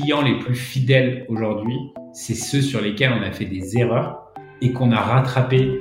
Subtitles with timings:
[0.00, 1.76] clients les plus fidèles aujourd'hui,
[2.12, 5.80] c'est ceux sur lesquels on a fait des erreurs et qu'on a rattrapé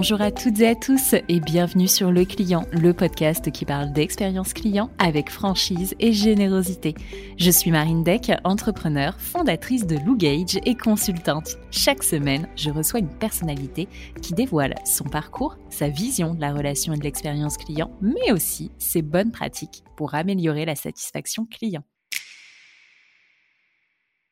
[0.00, 3.92] Bonjour à toutes et à tous et bienvenue sur Le Client, le podcast qui parle
[3.92, 6.94] d'expérience client avec franchise et générosité.
[7.36, 11.58] Je suis Marine Deck, entrepreneur, fondatrice de Lou Gage et consultante.
[11.70, 13.88] Chaque semaine, je reçois une personnalité
[14.22, 18.70] qui dévoile son parcours, sa vision de la relation et de l'expérience client, mais aussi
[18.78, 21.82] ses bonnes pratiques pour améliorer la satisfaction client.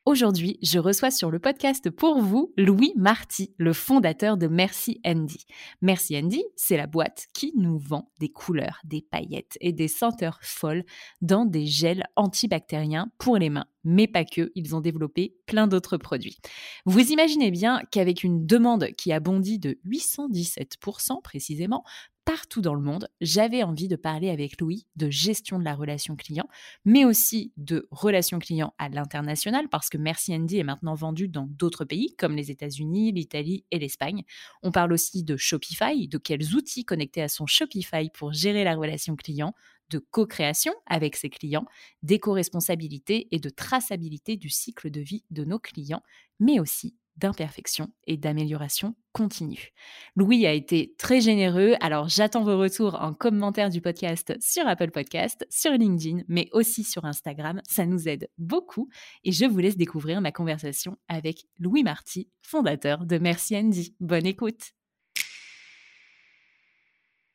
[0.09, 5.45] Aujourd'hui, je reçois sur le podcast pour vous Louis Marty, le fondateur de Merci Andy.
[5.83, 10.39] Merci Andy, c'est la boîte qui nous vend des couleurs, des paillettes et des senteurs
[10.41, 10.85] folles
[11.21, 13.67] dans des gels antibactériens pour les mains.
[13.85, 16.39] Mais pas que, ils ont développé plein d'autres produits.
[16.87, 21.85] Vous imaginez bien qu'avec une demande qui a bondi de 817% précisément,
[22.29, 26.15] partout dans le monde, j'avais envie de parler avec Louis de gestion de la relation
[26.15, 26.47] client,
[26.85, 31.47] mais aussi de relation client à l'international, parce que Merci Andy est maintenant vendu dans
[31.49, 34.25] d'autres pays, comme les États-Unis, l'Italie et l'Espagne.
[34.63, 38.75] On parle aussi de Shopify, de quels outils connectés à son Shopify pour gérer la
[38.75, 39.55] relation client,
[39.89, 41.65] de co-création avec ses clients,
[42.03, 46.03] d'éco-responsabilité et de traçabilité du cycle de vie de nos clients,
[46.41, 49.71] mais aussi d'imperfection et d'amélioration continue.
[50.17, 54.91] Louis a été très généreux, alors j'attends vos retours en commentaire du podcast sur Apple
[54.91, 57.61] Podcast, sur LinkedIn, mais aussi sur Instagram.
[57.69, 58.89] Ça nous aide beaucoup
[59.25, 63.95] et je vous laisse découvrir ma conversation avec Louis Marty, fondateur de Merci Andy.
[64.01, 64.73] Bonne écoute.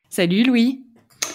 [0.10, 0.86] Salut Louis.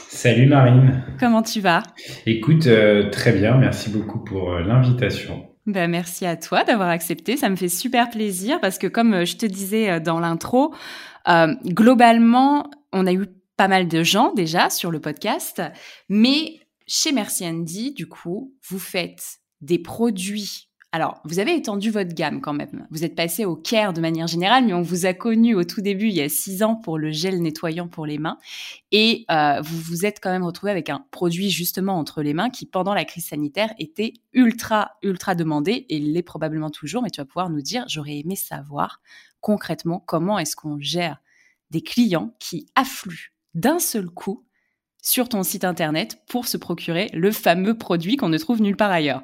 [0.09, 1.03] Salut Marine.
[1.21, 1.83] Comment tu vas?
[2.27, 5.48] Écoute, euh, très bien, merci beaucoup pour euh, l'invitation.
[5.69, 7.37] Ben, merci à toi d'avoir accepté.
[7.37, 10.75] Ça me fait super plaisir parce que comme euh, je te disais euh, dans l'intro,
[11.29, 13.27] euh, globalement, on a eu
[13.59, 15.61] pas mal de gens déjà sur le podcast,
[16.09, 22.15] mais chez Merci Andy, du coup, vous faites des produits alors, vous avez étendu votre
[22.15, 22.87] gamme quand même.
[22.91, 25.83] Vous êtes passé au care de manière générale, mais on vous a connu au tout
[25.83, 28.39] début, il y a six ans, pour le gel nettoyant pour les mains.
[28.91, 32.49] Et euh, vous vous êtes quand même retrouvé avec un produit justement entre les mains
[32.49, 37.03] qui, pendant la crise sanitaire, était ultra, ultra demandé et l'est probablement toujours.
[37.03, 39.03] Mais tu vas pouvoir nous dire, j'aurais aimé savoir
[39.41, 41.21] concrètement comment est-ce qu'on gère
[41.71, 44.47] des clients qui affluent d'un seul coup
[45.03, 48.91] sur ton site internet pour se procurer le fameux produit qu'on ne trouve nulle part
[48.91, 49.23] ailleurs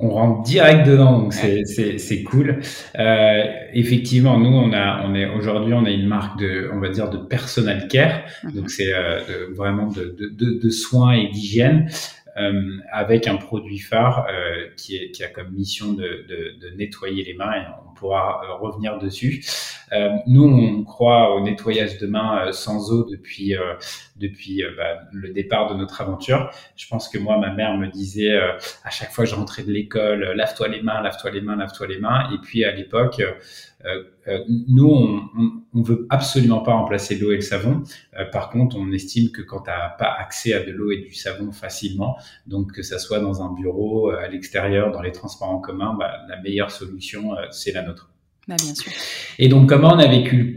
[0.00, 2.60] on rentre direct dedans, donc c'est cool.
[2.98, 6.88] Euh, effectivement, nous on a on est aujourd'hui on a une marque de on va
[6.88, 8.52] dire de personal care, mhm.
[8.52, 9.20] donc c'est euh,
[9.54, 11.88] vraiment de, de, de, soins et d'hygiène.
[12.36, 16.76] Euh, avec un produit phare euh, qui, est, qui a comme mission de, de, de,
[16.76, 19.44] nettoyer les mains et on pourra euh, revenir dessus.
[19.92, 23.54] Euh, nous, on croit au nettoyage de mains sans eau depuis
[24.16, 26.50] depuis bah, le départ de notre aventure.
[26.76, 29.72] Je pense que moi, ma mère me disait à chaque fois que je rentrais de
[29.72, 32.30] l'école, lave-toi les mains, lave-toi les mains, lave-toi les mains.
[32.32, 33.22] Et puis à l'époque,
[33.84, 37.82] euh, euh, nous, on, on, veut absolument pas remplacer l'eau et le savon.
[38.18, 40.98] Euh, par contre, on estime que quand tu n'as pas accès à de l'eau et
[40.98, 45.50] du savon facilement, donc que ça soit dans un bureau, à l'extérieur, dans les transports
[45.50, 48.13] en commun, bah, la meilleure solution, c'est la nôtre.
[48.46, 48.56] Bah.
[49.38, 50.56] Et donc, comment on a vécu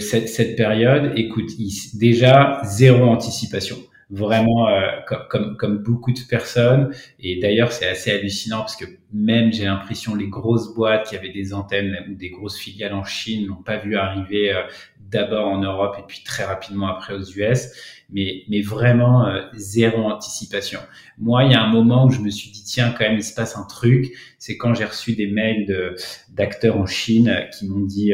[0.00, 1.12] cette, cette, période?
[1.16, 1.50] Écoute,
[1.94, 3.76] déjà, zéro anticipation
[4.10, 4.90] vraiment euh,
[5.28, 6.94] comme, comme, beaucoup de personnes.
[7.18, 11.32] Et d'ailleurs, c'est assez hallucinant parce que même j'ai l'impression les grosses boîtes qui avaient
[11.32, 14.62] des antennes ou des grosses filiales en Chine n'ont pas vu arriver euh,
[15.00, 17.68] d'abord en Europe et puis très rapidement après aux US.
[18.10, 20.80] Mais, mais vraiment euh, zéro anticipation.
[21.18, 23.24] Moi, il y a un moment où je me suis dit tiens quand même il
[23.24, 24.12] se passe un truc.
[24.38, 25.96] C'est quand j'ai reçu des mails de
[26.32, 28.12] d'acteurs en Chine qui m'ont dit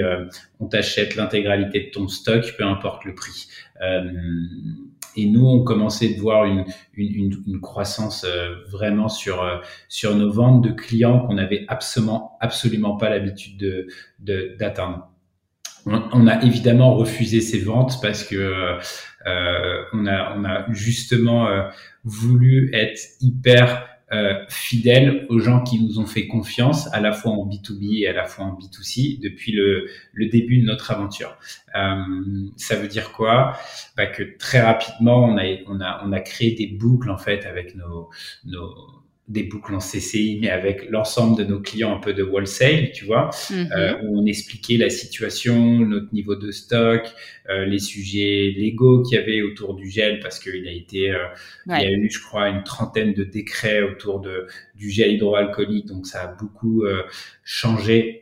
[0.61, 3.49] on t'achète l'intégralité de ton stock, peu importe le prix.
[5.17, 10.15] Et nous, on commençait de voir une, une, une croissance euh, vraiment sur, euh, sur
[10.15, 15.09] nos ventes de clients qu'on n'avait absolument, absolument pas l'habitude de, d'atteindre.
[15.87, 18.37] On, on, a évidemment refusé ces ventes parce que
[19.27, 21.49] euh, on, a, on a justement
[22.05, 27.33] voulu être hyper euh, fidèles aux gens qui nous ont fait confiance, à la fois
[27.33, 31.37] en B2B et à la fois en B2C, depuis le, le début de notre aventure.
[31.77, 31.97] Euh,
[32.57, 33.57] ça veut dire quoi?
[33.97, 37.47] Bah Que très rapidement, on a, on, a, on a créé des boucles en fait
[37.47, 38.11] avec nos,
[38.45, 38.75] nos
[39.31, 43.05] des boucles en CCI, mais avec l'ensemble de nos clients un peu de wholesale, tu
[43.05, 43.69] vois, mhm.
[43.77, 47.03] euh, où on expliquait la situation, notre niveau de stock,
[47.49, 51.27] euh, les sujets légaux qu'il y avait autour du gel, parce qu'il a été, euh,
[51.67, 55.87] il y a eu, je crois, une trentaine de décrets autour de, du gel hydroalcoolique,
[55.87, 56.83] donc ça a beaucoup
[57.45, 58.20] changé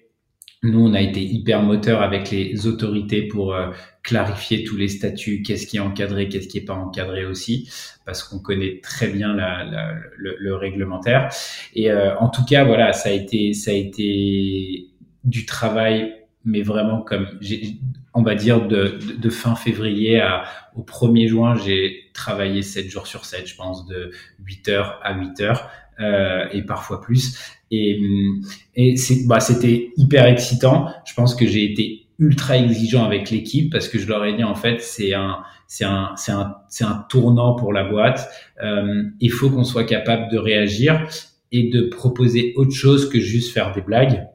[0.65, 3.71] Nous, on a été hyper moteur avec les autorités pour euh,
[4.03, 7.71] clarifier tous les statuts, qu'est-ce qui est encadré, qu'est-ce qui est pas encadré aussi,
[8.05, 9.35] parce qu'on connaît très bien
[10.17, 11.31] le, le, réglementaire.
[11.75, 14.89] Et euh, en tout cas, voilà, ça a été, ça a été
[15.23, 16.18] du travail,
[16.49, 17.27] mais vraiment comme,
[18.15, 22.89] on va dire de, de, de, fin février à, au 1er juin, j'ai travaillé 7
[22.89, 24.11] jours sur 7, je pense, de
[24.45, 25.71] 8 heures à 8 heures.
[26.01, 27.37] Euh, et parfois plus.
[27.73, 28.01] Et,
[28.77, 30.89] et c'est, bah, c'était hyper excitant.
[31.05, 34.45] Je pense que j'ai été ultra exigeant avec l'équipe parce que je leur ai dit
[34.45, 38.29] en fait c'est un c'est un c'est un un tournant pour la boîte.
[38.63, 41.05] Euh, il faut qu'on soit capable de réagir
[41.51, 44.29] et de proposer autre chose que juste faire des blagues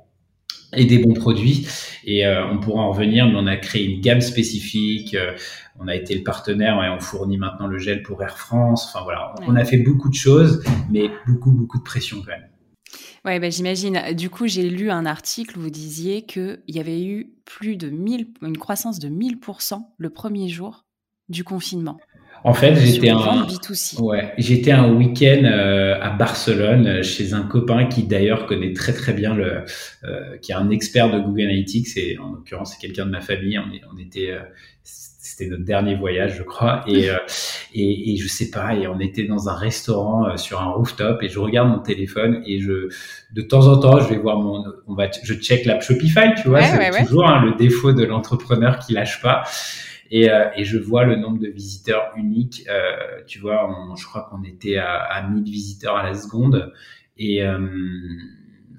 [0.75, 1.67] et des bons produits.
[2.05, 5.15] Et euh, on pourra en revenir, mais on a créé une gamme spécifique.
[5.15, 5.33] Euh,
[5.79, 8.87] on a été le partenaire et on fournit maintenant le gel pour Air France.
[8.87, 12.47] Enfin voilà, on a fait beaucoup de choses, mais beaucoup beaucoup de pression quand même.
[13.25, 14.13] Ouais, bah, j'imagine.
[14.13, 17.89] Du coup, j'ai lu un article où vous disiez qu'il y avait eu plus de
[17.89, 20.85] 1000, une croissance de 1000% le premier jour
[21.29, 21.97] du confinement.
[22.45, 23.47] En fait, j'étais un,
[23.99, 28.91] ouais, j'étais un week-end euh, à Barcelone euh, chez un copain qui d'ailleurs connaît très
[28.91, 29.63] très bien le,
[30.03, 33.21] euh, qui est un expert de Google Analytics et en l'occurrence c'est quelqu'un de ma
[33.21, 33.57] famille.
[33.57, 34.39] On, est, on était, euh,
[34.83, 37.15] c'était notre dernier voyage, je crois, et, euh,
[37.73, 41.29] et, et je sais pas, et on était dans un restaurant sur un rooftop et
[41.29, 42.89] je regarde mon téléphone et je,
[43.33, 46.49] de temps en temps, je vais voir mon, on va, je check l'app Shopify, tu
[46.49, 49.43] vois, c'est toujours hein, le défaut de l'entrepreneur qui lâche pas.
[50.11, 52.63] Et, euh, et, je vois le nombre de visiteurs uniques.
[52.69, 56.71] Euh, tu vois, on, je crois qu'on était à, à 1000 visiteurs à la seconde.
[57.17, 57.59] Et, euh,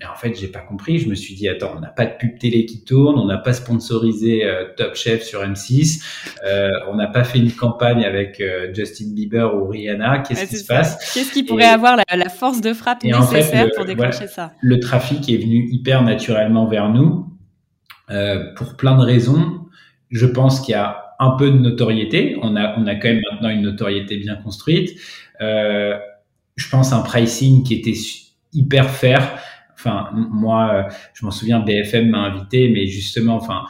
[0.00, 0.98] et en fait, j'ai pas compris.
[0.98, 3.38] Je me suis dit, attends, on n'a pas de pub télé qui tourne, on n'a
[3.38, 6.02] pas sponsorisé euh, Top Chef sur M6,
[6.44, 8.42] euh, on n'a pas fait une campagne avec
[8.74, 10.20] Justin Bieber ou Rihanna.
[10.20, 13.84] Qu'est-ce qui se passe Qu'est-ce qui pourrait avoir la, la, force de frappe nécessaire pour
[13.84, 14.52] déclencher ça?
[14.60, 17.26] Le trafic est venu hyper naturellement vers nous
[18.56, 19.60] pour plein de raisons.
[20.10, 22.36] Je pense qu'il y a un peu de notoriété.
[22.42, 24.98] On a, on a quand même maintenant une notoriété bien construite.
[25.40, 25.98] Euh,
[26.56, 27.98] je pense un pricing qui était
[28.52, 29.38] hyper fair.
[29.74, 33.64] Enfin, moi, je m'en souviens, BFM m'a invité, mais justement, enfin,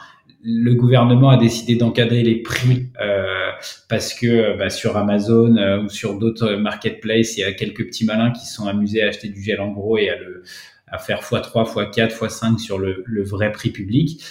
[0.45, 3.49] le gouvernement a décidé d'encadrer les prix euh,
[3.89, 8.05] parce que bah, sur Amazon euh, ou sur d'autres marketplaces, il y a quelques petits
[8.05, 10.43] malins qui sont amusés à acheter du gel en gros et à le
[10.87, 14.23] à faire x3, x4, x5 sur le, le vrai prix public.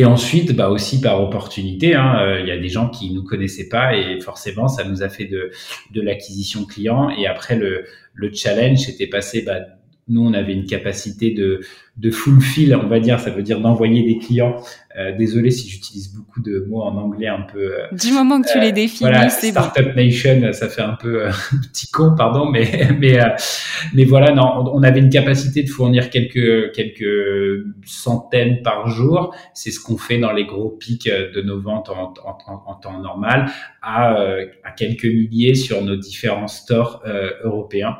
[0.00, 3.22] Et ensuite, bah aussi par opportunité, hein, euh, il y a des gens qui nous
[3.22, 5.50] connaissaient pas et forcément, ça nous a fait de,
[5.92, 7.10] de l'acquisition client.
[7.10, 9.58] Et après, le, le challenge, c'était passé bah,
[10.10, 11.60] nous, on avait une capacité de,
[11.96, 14.56] de fulfill, on va dire, ça veut dire d'envoyer des clients.
[14.98, 17.60] Euh, désolé si j'utilise beaucoup de mots en anglais un peu.
[17.60, 21.26] Euh, du moment que tu les définis, voilà, c'est Startup Nation, ça fait un peu
[21.26, 21.30] euh,
[21.72, 23.28] petit con, pardon, mais mais euh,
[23.94, 29.32] mais voilà, non, on avait une capacité de fournir quelques quelques centaines par jour.
[29.54, 32.74] C'est ce qu'on fait dans les gros pics de nos ventes en, en, en, en
[32.74, 33.46] temps normal,
[33.82, 34.16] à
[34.64, 37.02] à quelques milliers sur nos différents stores
[37.44, 37.96] européens.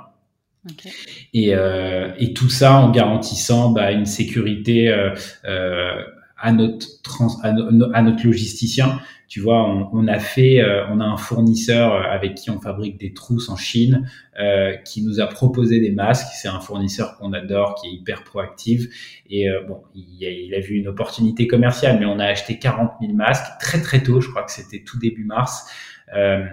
[0.68, 0.90] Okay.
[1.32, 5.14] Et, euh, et, tout ça en garantissant bah, une sécurité euh,
[5.46, 6.02] euh,
[6.36, 9.00] à notre trans, à, no, à, notre logisticien.
[9.26, 12.98] Tu vois, on, on a fait, euh, on a un fournisseur avec qui on fabrique
[12.98, 14.10] des trousses en Chine
[14.40, 16.26] euh, qui nous a proposé des masques.
[16.34, 18.86] C'est un fournisseur qu'on adore, qui est hyper proactif.
[19.30, 22.58] Et euh, bon, il a, il a, vu une opportunité commerciale, mais on a acheté
[22.58, 24.20] 40 000 masques très très tôt.
[24.20, 25.70] Je crois que c'était tout début mars.
[26.16, 26.44] Euh,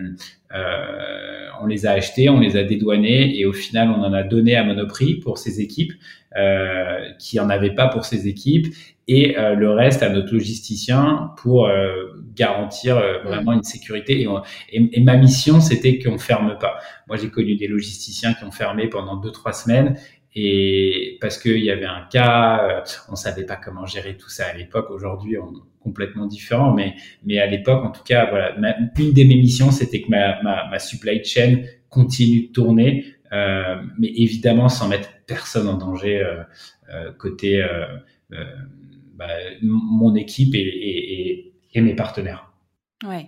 [0.53, 4.23] euh, on les a achetés, on les a dédouanés et au final on en a
[4.23, 5.93] donné à Monoprix pour ses équipes
[6.37, 8.67] euh, qui en avaient pas pour ses équipes
[9.07, 14.21] et euh, le reste à notre logisticien pour euh, garantir euh, vraiment une sécurité.
[14.21, 16.77] Et, on, et, et ma mission c'était qu'on ferme pas.
[17.07, 19.97] Moi j'ai connu des logisticiens qui ont fermé pendant deux trois semaines
[20.35, 24.53] et parce qu'il y avait un cas, on savait pas comment gérer tout ça à
[24.53, 24.91] l'époque.
[24.91, 25.51] Aujourd'hui, on
[25.87, 29.71] complètement différent, mais mais à l'époque, en tout cas, voilà, ma, une de mes missions,
[29.71, 35.09] c'était que ma, ma, ma, supply chain continue de tourner, euh, mais évidemment sans mettre
[35.25, 36.43] personne en danger euh,
[36.93, 37.65] euh, côté
[39.15, 39.27] bah,
[39.61, 42.51] mon équipe et, et, et, mes partenaires.
[43.07, 43.27] Ouais.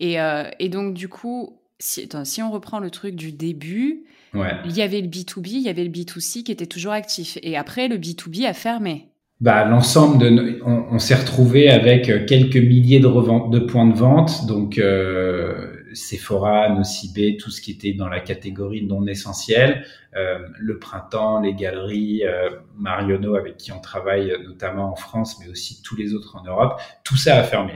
[0.00, 0.16] Et,
[0.58, 4.04] et donc du coup, si, attends, si on reprend le truc du début,
[4.34, 4.52] Ouais.
[4.64, 7.38] Il y avait le B2B, il y avait le B2C qui était toujours actif.
[7.42, 9.08] Et après, le B2B a fermé.
[9.40, 13.96] Bah, l'ensemble de, on, on s'est retrouvé avec quelques milliers de, revente, de points de
[13.96, 19.84] vente, donc euh, Sephora, Nocibé, tout ce qui était dans la catégorie non essentielle,
[20.16, 25.48] euh, le printemps, les galeries, euh, Marionneau avec qui on travaille notamment en France, mais
[25.48, 27.74] aussi tous les autres en Europe, tout ça a fermé.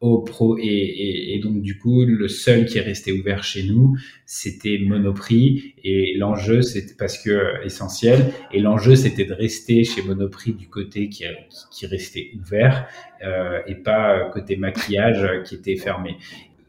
[0.00, 3.96] Au pro et, et, donc du coup le seul qui est resté ouvert chez nous
[4.26, 5.74] c'était Monoprix.
[5.82, 11.08] Et l'enjeu c'était parce que essentiel et l'enjeu c'était de rester chez Monoprix du côté
[11.08, 11.24] qui,
[11.70, 12.86] qui, restait ouvert
[13.24, 16.16] euh, et pas côté maquillage qui était fermé.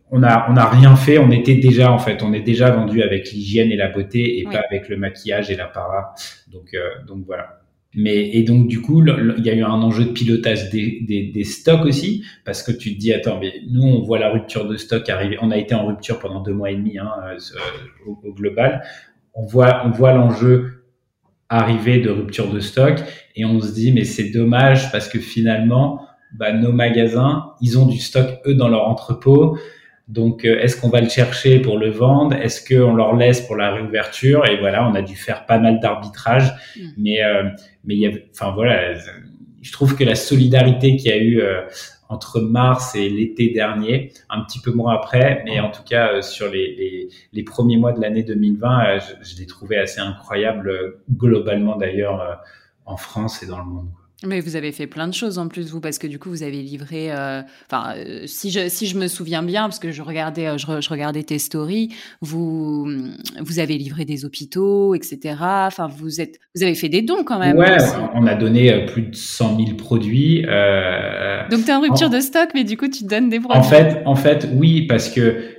[0.10, 1.17] On a on a rien fait.
[1.17, 4.43] On était déjà en fait on est déjà vendu avec l'hygiène et la beauté et
[4.46, 6.13] pas avec le maquillage et l'apparat
[6.51, 7.60] donc euh, donc voilà
[7.98, 11.32] mais et donc du coup, il y a eu un enjeu de pilotage des, des,
[11.32, 14.68] des, stocks aussi, parce que tu te dis attends, mais nous on voit la rupture
[14.68, 15.36] de stock arriver.
[15.42, 17.38] On a été en rupture pendant deux mois et demi hein, euh,
[18.06, 18.84] au, au, global.
[19.34, 20.86] On voit on voit l'enjeu
[21.50, 23.01] arriver de rupture de stock
[23.36, 26.01] et on se dit mais c'est dommage parce que finalement
[26.38, 29.58] bah, nos magasins ils ont du stock eux dans leur entrepôt
[30.07, 32.35] donc, euh, est-ce qu'on va le chercher pour le vendre?
[32.35, 34.45] Est-ce qu'on leur laisse pour la réouverture?
[34.45, 36.81] Et voilà, on a dû faire pas mal d'arbitrage, mm.
[36.97, 37.43] mais euh,
[37.83, 38.93] mais il y a, enfin voilà,
[39.61, 41.61] je trouve que la solidarité qu'il y a eu euh,
[42.07, 46.49] entre mars et l'été dernier, un petit peu moins après, mais en tout cas sur
[46.49, 51.75] les, les, les, premiers mois de l'année 2020, je, je l'ai trouvé assez incroyable globalement
[51.75, 52.41] d'ailleurs
[52.85, 53.89] en France et dans le monde.
[54.25, 56.41] Mais vous avez fait plein de choses en plus, vous, parce que du coup, vous
[56.41, 57.12] avez livré.
[57.12, 60.57] Euh, enfin, euh, si, je, si je me souviens bien, parce que je regardais, euh,
[60.57, 62.89] je, regardais tes stories, vous,
[63.39, 65.36] vous avez livré des hôpitaux, etc.
[65.39, 67.57] Enfin, vous, êtes, vous avez fait des dons quand même.
[67.57, 67.77] Ouais,
[68.15, 70.41] on a donné plus de 100 000 produits.
[70.41, 73.59] Donc, tu es en rupture de stock, mais du coup, tu donnes des produits.
[73.59, 75.56] En fait, en fait oui, parce que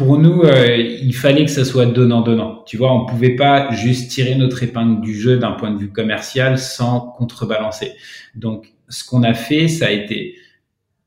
[0.00, 2.64] pour nous, euh, il fallait que ça soit donnant-donnant.
[2.66, 5.92] Tu vois, on pouvait pas juste tirer notre épingle du jeu d'un point de vue
[5.92, 7.92] commercial sans contrebalancer.
[8.34, 10.36] Donc, ce qu'on a fait, ça a été,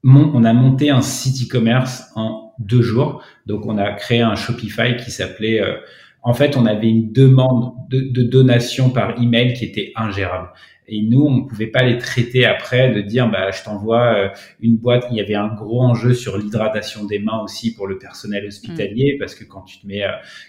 [0.03, 3.23] on a monté un site e-commerce en deux jours.
[3.47, 5.73] Donc, on a créé un Shopify qui s'appelait, euh,
[6.21, 10.49] en fait, on avait une demande de, de donation par email qui était ingérable.
[10.87, 14.29] Et nous, on ne pouvait pas les traiter après de dire, bah, je t'envoie euh,
[14.59, 15.05] une boîte.
[15.11, 19.15] Il y avait un gros enjeu sur l'hydratation des mains aussi pour le personnel hospitalier,
[19.15, 19.19] mm.
[19.19, 20.03] parce que quand tu te mets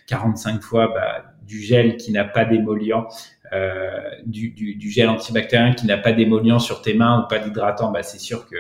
[0.06, 3.04] 45 euh, fois bah, du gel qui n'a pas d'émollient,
[3.52, 3.90] euh,
[4.26, 7.92] du, du, du, gel antibactérien qui n'a pas d'émollient sur tes mains ou pas d'hydratant,
[7.92, 8.56] bah, c'est sûr que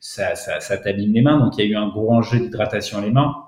[0.00, 1.38] ça, ça, ça t'abîme les mains.
[1.38, 3.43] Donc, il y a eu un gros enjeu d'hydratation les mains.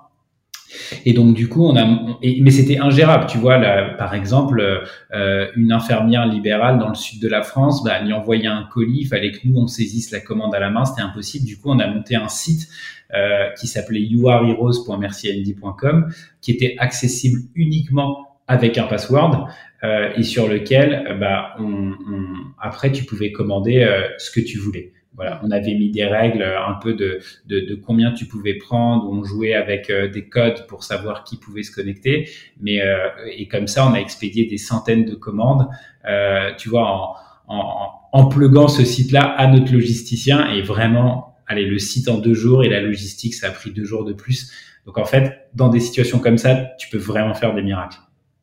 [1.05, 1.85] Et donc du coup, on a,
[2.21, 3.57] mais c'était ingérable, tu vois.
[3.57, 4.83] Là, par exemple,
[5.13, 9.01] euh, une infirmière libérale dans le sud de la France, bah, lui envoyait un colis,
[9.01, 11.45] il fallait que nous on saisisse la commande à la main, c'était impossible.
[11.45, 12.67] Du coup, on a monté un site
[13.13, 19.47] euh, qui s'appelait youareheroes.merciandy.com, qui était accessible uniquement avec un password
[19.83, 22.25] euh, et sur lequel, bah, on, on,
[22.59, 24.93] après, tu pouvais commander euh, ce que tu voulais.
[25.17, 28.53] Voilà, on avait mis des règles euh, un peu de, de, de combien tu pouvais
[28.53, 32.29] prendre, on jouait avec euh, des codes pour savoir qui pouvait se connecter,
[32.61, 35.67] mais euh, et comme ça on a expédié des centaines de commandes,
[36.07, 37.15] euh, tu vois, en,
[37.47, 42.35] en, en pluguant ce site-là à notre logisticien et vraiment, allez, le site en deux
[42.35, 44.51] jours et la logistique ça a pris deux jours de plus.
[44.85, 47.97] Donc en fait, dans des situations comme ça, tu peux vraiment faire des miracles.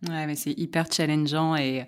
[0.08, 1.84] Ouais, mais c'est hyper challengeant et,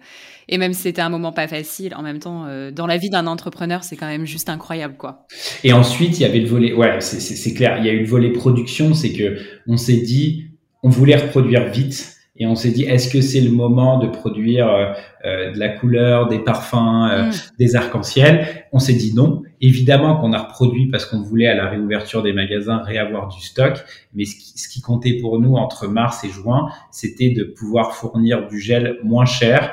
[0.49, 3.11] et même si c'était un moment pas facile, en même temps, euh, dans la vie
[3.11, 5.27] d'un entrepreneur, c'est quand même juste incroyable, quoi.
[5.65, 8.07] Et ensuite, il y avait le volet, ouais, c'est clair, il y a eu le
[8.07, 10.51] volet production, c'est que on s'est dit,
[10.83, 14.69] on voulait reproduire vite, et on s'est dit est-ce que c'est le moment de produire
[14.69, 14.93] euh,
[15.25, 17.33] euh, de la couleur, des parfums, euh, mm.
[17.59, 18.67] des arcs-en-ciel?
[18.73, 19.43] On s'est dit non.
[19.61, 23.83] Évidemment qu'on a reproduit parce qu'on voulait à la réouverture des magasins réavoir du stock,
[24.15, 27.95] mais ce qui, ce qui comptait pour nous entre mars et juin, c'était de pouvoir
[27.95, 29.73] fournir du gel moins cher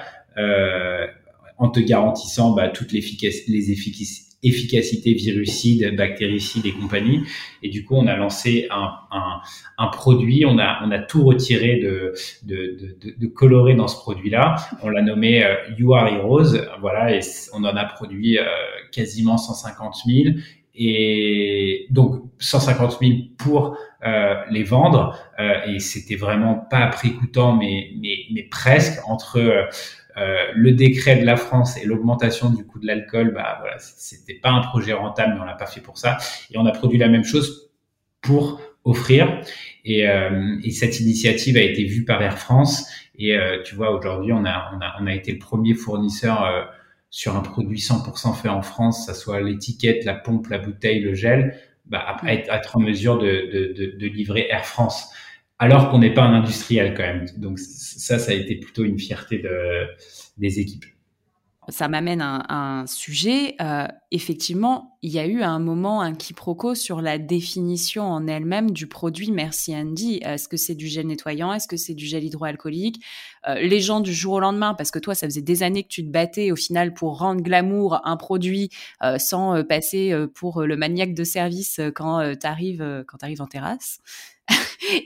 [1.58, 7.24] en te garantissant bah, toutes les, efficacités efficacité virucide, bactéricide et compagnie.
[7.62, 9.40] Et du coup, on a lancé un, un,
[9.78, 13.98] un produit, on a, on a tout retiré de, de, de, de coloré dans ce
[13.98, 14.56] produit-là.
[14.82, 17.20] On l'a nommé euh, You Are Heroes, voilà, et
[17.54, 18.44] on en a produit euh,
[18.92, 20.36] quasiment 150 000.
[20.76, 27.14] Et donc 150 000 pour euh, les vendre, euh, et c'était vraiment pas à prix
[27.14, 29.70] coûtant, mais, mais, mais presque entre
[30.18, 34.36] euh, le décret de la France et l'augmentation du coût de l'alcool, bah voilà, c'était
[34.36, 36.18] pas un projet rentable, mais on l'a pas fait pour ça.
[36.52, 37.72] Et on a produit la même chose
[38.22, 39.42] pour offrir.
[39.86, 42.86] Et, euh, et cette initiative a été vue par Air France.
[43.18, 46.44] Et euh, tu vois, aujourd'hui, on a, on a, on a été le premier fournisseur
[46.44, 46.64] euh,
[47.10, 51.14] sur un produit 100% fait en France, ça soit l'étiquette, la pompe, la bouteille, le
[51.14, 51.56] gel,
[51.86, 55.10] bah, à être, être en mesure de, de, de, de livrer Air France
[55.64, 57.26] alors qu'on n'est pas un industriel quand même.
[57.38, 59.88] Donc ça, ça a été plutôt une fierté de,
[60.38, 60.84] des équipes.
[61.70, 63.56] ça m'amène à, un sujet.
[63.62, 68.28] Euh, effectivement, il y a eu à un moment un quiproquo sur la définition en
[68.28, 70.20] elle-même du produit Merci Andy.
[70.22, 71.54] Est-ce que c'est du gel nettoyant?
[71.54, 73.02] Est-ce que c'est du gel hydroalcoolique?
[73.48, 75.88] Euh, Les gens du jour au lendemain, parce que toi, ça faisait des années que
[75.88, 78.70] tu te battais au final pour rendre glamour un produit
[79.02, 82.48] euh, sans passer pour le maniaque de service quand tu
[83.08, 84.02] quand arrives en terrasse.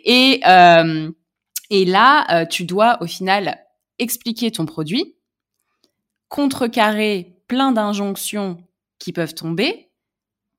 [0.06, 0.42] Et
[1.70, 3.58] et là, tu dois au final
[4.00, 5.18] expliquer ton produit
[6.30, 8.58] contrecarrer plein d'injonctions
[9.00, 9.90] qui peuvent tomber,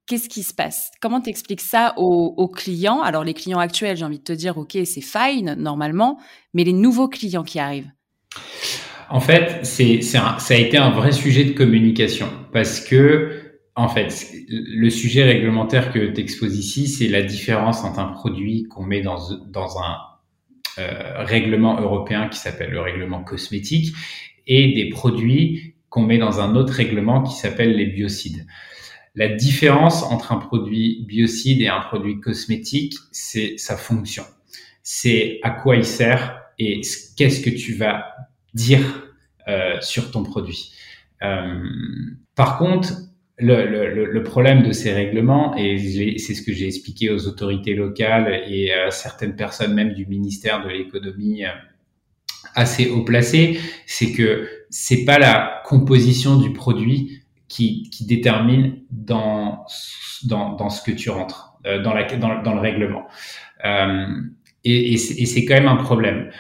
[0.07, 0.91] qu'est-ce qui se passe?
[1.01, 3.03] Comment t'expliques ça aux, clients?
[3.03, 6.19] Alors les clients actuels, j'ai envie de te dire, ok, c'est fine normalement,
[6.55, 7.91] mais les nouveaux clients qui arrivent.
[9.11, 13.38] En fait, ça a été un vrai sujet de communication parce que
[13.79, 18.65] en fait, le sujet réglementaire que tu exposes ici, c'est la différence entre un produit
[18.65, 19.99] qu'on met dans, dans un
[20.79, 23.95] euh, règlement européen qui s'appelle le règlement cosmétique
[24.49, 28.47] et des produits qu'on met dans un autre règlement qui s'appelle les biocides.
[29.15, 34.25] La différence entre un produit biocide et un produit cosmétique, c'est sa fonction.
[34.83, 36.81] C'est à quoi il sert et
[37.17, 38.07] qu'est-ce que tu vas
[38.55, 39.09] dire
[39.47, 40.73] euh, sur ton produit.
[41.23, 41.63] Euh,
[42.35, 43.08] par contre,
[43.39, 45.79] le, le, le, problème de ces règlements, et
[46.19, 50.65] c'est ce que j'ai expliqué aux autorités locales et à certaines personnes même du ministère
[50.65, 51.51] de l'économie euh,
[52.55, 59.65] assez haut placé, c'est que c'est pas la composition du produit qui, qui détermine dans,
[60.25, 63.07] dans, dans, ce que tu rentres, euh, dans, la, dans, dans, le règlement.
[63.65, 64.07] Euh,
[64.65, 66.31] et, et c'est quand même un problème.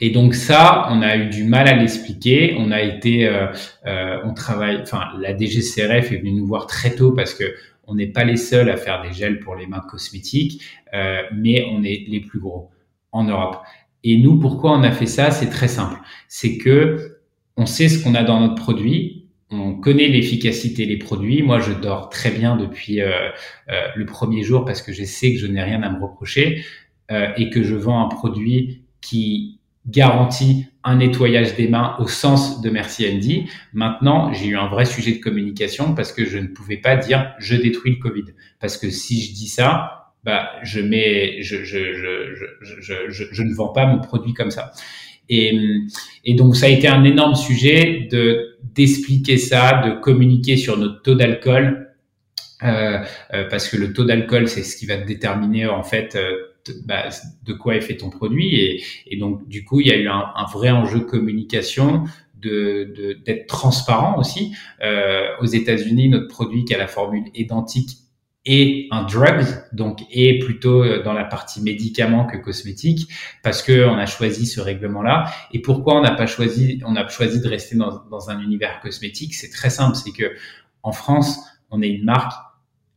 [0.00, 2.56] Et donc ça, on a eu du mal à l'expliquer.
[2.58, 3.46] On a été, euh,
[3.86, 7.54] euh, on travaille, enfin la DGCRF est venue nous voir très tôt parce que
[7.86, 10.62] on n'est pas les seuls à faire des gels pour les mains cosmétiques,
[10.94, 12.70] euh, mais on est les plus gros
[13.12, 13.58] en Europe.
[14.04, 15.30] Et nous, pourquoi on a fait ça?
[15.30, 15.98] C'est très simple.
[16.28, 17.18] C'est que
[17.56, 21.42] on sait ce qu'on a dans notre produit, on connaît l'efficacité des produits.
[21.42, 23.30] Moi, je dors très bien depuis euh,
[23.70, 26.64] euh, le premier jour parce que je sais que je n'ai rien à me reprocher
[27.10, 29.53] euh, et que je vends un produit qui
[29.86, 33.48] garantit un nettoyage des mains au sens de Merci Andy.
[33.72, 37.34] Maintenant, j'ai eu un vrai sujet de communication parce que je ne pouvais pas dire
[37.38, 38.24] je détruis le Covid.
[38.60, 43.68] Parce que si je dis ça, bah, je mets, je, je, je, je, ne vends
[43.68, 44.72] pas mon produit comme ça.
[45.28, 45.58] Et,
[46.24, 51.02] et donc, ça a été un énorme sujet de d'expliquer ça, de communiquer sur notre
[51.02, 51.94] taux d'alcool,
[52.62, 52.98] euh,
[53.34, 56.53] euh, parce que le taux d'alcool, c'est ce qui va déterminer en fait euh,
[56.84, 57.08] bah,
[57.44, 58.82] de quoi est fait ton produit.
[59.06, 64.18] Et, donc, du coup, il y a eu un, vrai enjeu communication, de d'être transparent
[64.18, 64.54] aussi.
[64.82, 67.98] Euh, aux États-Unis, notre produit qui a la formule identique
[68.46, 73.08] et un drug, donc et plutôt euh, dans la partie médicament que cosmétique,
[73.42, 75.24] parce que on a choisi ce règlement-là.
[75.52, 78.80] Et pourquoi on n'a pas choisi, on a choisi de rester dans, dans un univers
[78.80, 79.34] cosmétique?
[79.34, 80.34] C'est très simple, c'est que
[80.82, 82.32] en France, on est une marque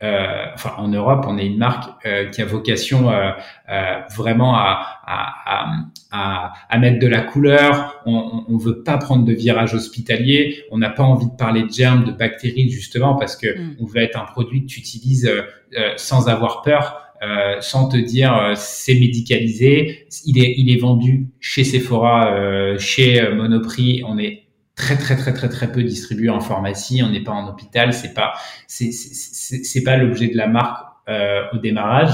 [0.04, 3.32] euh, enfin en Europe, on est une marque euh, qui a vocation euh,
[3.70, 5.66] euh vraiment à, à,
[6.12, 8.02] à, à, mettre de la couleur.
[8.06, 10.64] On, on veut pas prendre de virage hospitalier.
[10.72, 13.78] On n'a pas envie de parler de germes, de bactéries justement parce que mm.
[13.80, 17.02] on veut être un produit que tu utilises euh, sans avoir peur.
[17.24, 24.04] Euh, sans te dire c'est médicalisé, il est, il est vendu chez Sephora, chez Monoprix,
[24.06, 24.47] on est
[24.78, 27.02] très très très très très peu distribué en pharmacie.
[27.04, 27.94] On n'est pas en hôpital.
[27.94, 28.34] C'est pas
[28.68, 32.12] c'est c'est pas l'objet de la marque euh, au démarrage.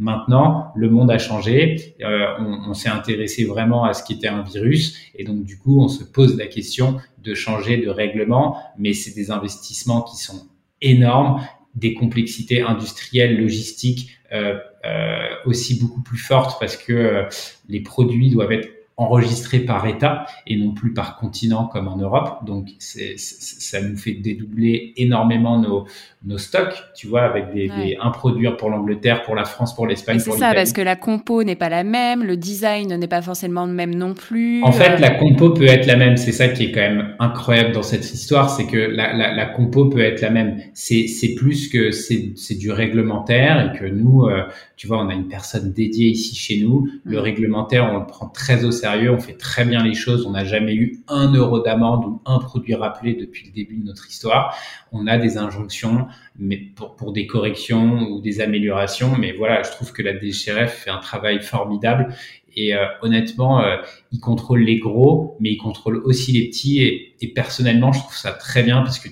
[0.00, 1.96] Maintenant, le monde a changé.
[2.02, 5.58] Euh, on, on s'est intéressé vraiment à ce qui était un virus, et donc du
[5.58, 8.56] coup, on se pose la question de changer de règlement.
[8.78, 10.46] Mais c'est des investissements qui sont
[10.80, 11.42] énormes,
[11.74, 17.24] des complexités industrielles, logistiques euh, euh aussi beaucoup plus fortes parce que euh,
[17.68, 18.68] les produits doivent être
[18.98, 22.44] enregistré par État et non plus par continent comme en Europe.
[22.44, 25.86] Donc, c'est, ça nous fait dédoubler énormément nos,
[26.24, 29.86] nos stocks, tu vois, avec des, des un produire pour l'Angleterre, pour la France, pour
[29.86, 33.22] l'Espagne, C'est ça, parce que la compo n'est pas la même, le design n'est pas
[33.22, 34.64] forcément le même non plus.
[34.64, 34.98] En fait, euh.
[34.98, 36.16] la compo peut être la même.
[36.16, 39.46] C'est ça qui est quand même incroyable dans cette histoire, c'est que la, la, la,
[39.46, 40.60] compo peut être la même.
[40.74, 44.42] C'est, c'est plus que c'est, c'est du réglementaire et que nous, euh,
[44.78, 46.88] tu vois, on a une personne dédiée ici chez nous.
[47.02, 50.24] Le réglementaire, on le prend très au sérieux, on fait très bien les choses.
[50.24, 53.84] On n'a jamais eu un euro d'amende ou un produit rappelé depuis le début de
[53.84, 54.56] notre histoire.
[54.92, 56.06] On a des injonctions
[56.38, 59.16] mais pour, pour des corrections ou des améliorations.
[59.18, 62.14] Mais voilà, je trouve que la DGRF fait un travail formidable
[62.54, 63.78] et euh, honnêtement, euh,
[64.12, 66.82] il contrôle les gros, mais il contrôle aussi les petits.
[66.82, 69.08] Et, et, personnellement, je trouve ça très bien parce que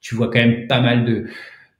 [0.00, 1.26] tu vois quand même pas mal de,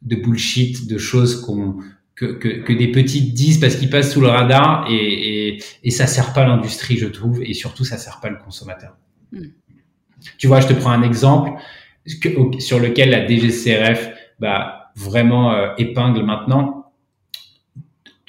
[0.03, 1.79] de bullshit, de choses qu'on
[2.19, 5.91] que, que, que, des petites disent parce qu'ils passent sous le radar et, et, et
[5.91, 8.97] ça sert pas l'industrie, je trouve, et surtout ça sert pas le consommateur.
[9.31, 9.45] Hmm.
[10.37, 11.53] Tu vois, je te prends un exemple
[12.59, 16.93] sur lequel la DGCRF bah, vraiment euh, épingle maintenant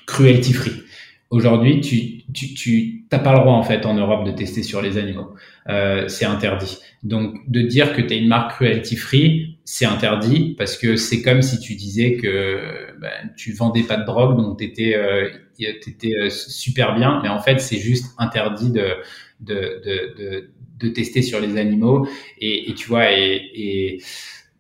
[0.06, 0.84] cruelty free.
[1.32, 4.82] Aujourd'hui, tu tu tu t'as pas le droit en fait en Europe de tester sur
[4.82, 5.36] les animaux.
[5.68, 6.78] Euh, c'est interdit.
[7.04, 11.22] Donc de dire que tu es une marque cruelty free, c'est interdit parce que c'est
[11.22, 15.30] comme si tu disais que ben, tu vendais pas de drogue donc tu étais euh,
[15.60, 18.96] étais euh, super bien, mais en fait c'est juste interdit de
[19.42, 22.08] de, de de, de tester sur les animaux
[22.40, 24.02] et, et tu vois et, et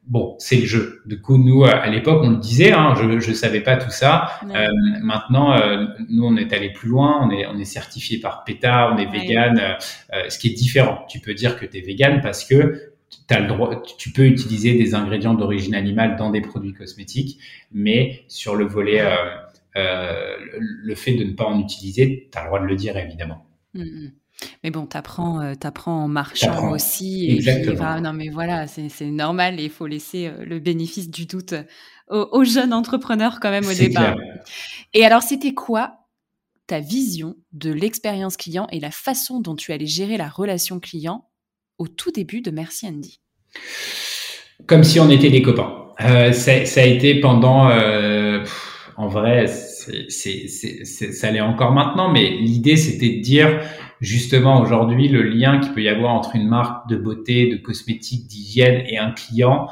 [0.05, 1.01] bon, c'est le jeu.
[1.07, 4.39] Du coup, nous, à l'époque, on le disait, hein, je ne savais pas tout ça.
[4.43, 4.67] Euh,
[5.01, 8.91] maintenant, euh, nous, on est allé plus loin, on est, on est certifié par PETA,
[8.93, 11.05] on est vegan, euh, ce qui est différent.
[11.09, 12.91] Tu peux dire que tu es vegan parce que
[13.29, 17.39] as le droit, tu peux utiliser des ingrédients d'origine animale dans des produits cosmétiques,
[17.71, 19.03] mais sur le volet,
[19.75, 23.45] le fait de ne pas en utiliser, tu as le droit de le dire, évidemment.
[23.73, 24.11] Mmh, mmh.
[24.63, 27.25] Mais bon, t'apprends, euh, t'apprends en marchant aussi.
[27.25, 27.99] Et Exactement.
[27.99, 32.25] non, mais voilà, c'est normal et il faut laisser euh, le bénéfice du doute euh,
[32.31, 34.15] aux, jeunes entrepreneurs quand même au départ.
[34.93, 35.95] Et alors, c'était quoi
[36.67, 41.28] ta vision de l'expérience client et la façon dont tu allais gérer la relation client
[41.79, 43.19] au tout début de Merci Andy
[44.67, 45.73] Comme si on était des copains.
[45.99, 47.69] ça, ça, a été pendant,
[48.97, 53.59] en vrai, c'est, ça l'est encore maintenant, mais l'idée c'était de dire
[54.01, 58.27] justement aujourd'hui le lien qu'il peut y avoir entre une marque de beauté, de cosmétiques,
[58.27, 59.67] d'hygiène et un client,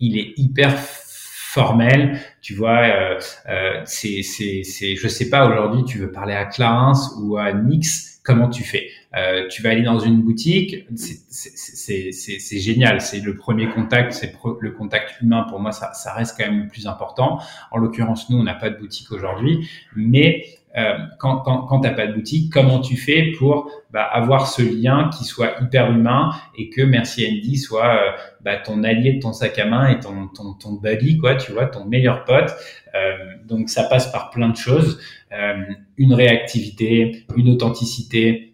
[0.00, 2.18] il est hyper formel.
[2.40, 6.44] Tu vois, euh, euh, c'est, c'est, c'est, je sais pas aujourd'hui, tu veux parler à
[6.44, 8.88] Clarins ou à Nix, comment tu fais?
[9.16, 13.00] Euh, Tu vas aller dans une boutique, c'est, génial.
[13.00, 15.44] C'est le premier contact, c'est le contact humain.
[15.48, 17.40] Pour moi, ça, ça reste quand même le plus important.
[17.70, 20.44] En l'occurrence, nous, on n'a pas de boutique aujourd'hui, mais
[20.76, 24.46] euh, quand, quand, quand tu n'as pas de boutique, comment tu fais pour bah, avoir
[24.46, 29.14] ce lien qui soit hyper humain et que Merci Andy soit euh, bah, ton allié
[29.14, 32.24] de ton sac à main et ton, ton, ton buddy, quoi, tu vois, ton meilleur
[32.24, 32.54] pote.
[32.94, 34.98] Euh, donc ça passe par plein de choses.
[35.32, 35.62] Euh,
[35.98, 38.51] une réactivité, une authenticité,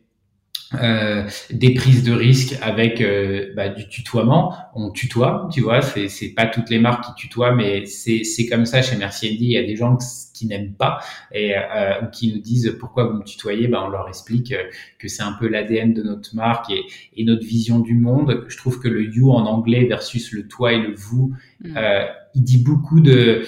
[0.74, 4.54] euh, des prises de risques avec euh, bah, du tutoiement.
[4.74, 8.46] On tutoie, tu vois, c'est, c'est pas toutes les marques qui tutoient, mais c'est, c'est
[8.46, 9.44] comme ça chez Merci Andy.
[9.44, 9.96] Il y a des gens
[10.34, 10.98] qui n'aiment pas
[11.32, 13.68] et euh, qui nous disent pourquoi vous me tutoyez.
[13.68, 14.54] Ben, on leur explique
[14.98, 16.82] que c'est un peu l'ADN de notre marque et,
[17.16, 18.44] et, notre vision du monde.
[18.48, 21.76] Je trouve que le you en anglais versus le toi et le vous, mm.
[21.76, 23.42] euh, il dit beaucoup de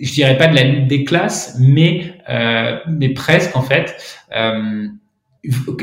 [0.00, 3.94] je dirais pas de la lutte des classes, mais euh, mais presque en fait.
[4.36, 4.88] Euh,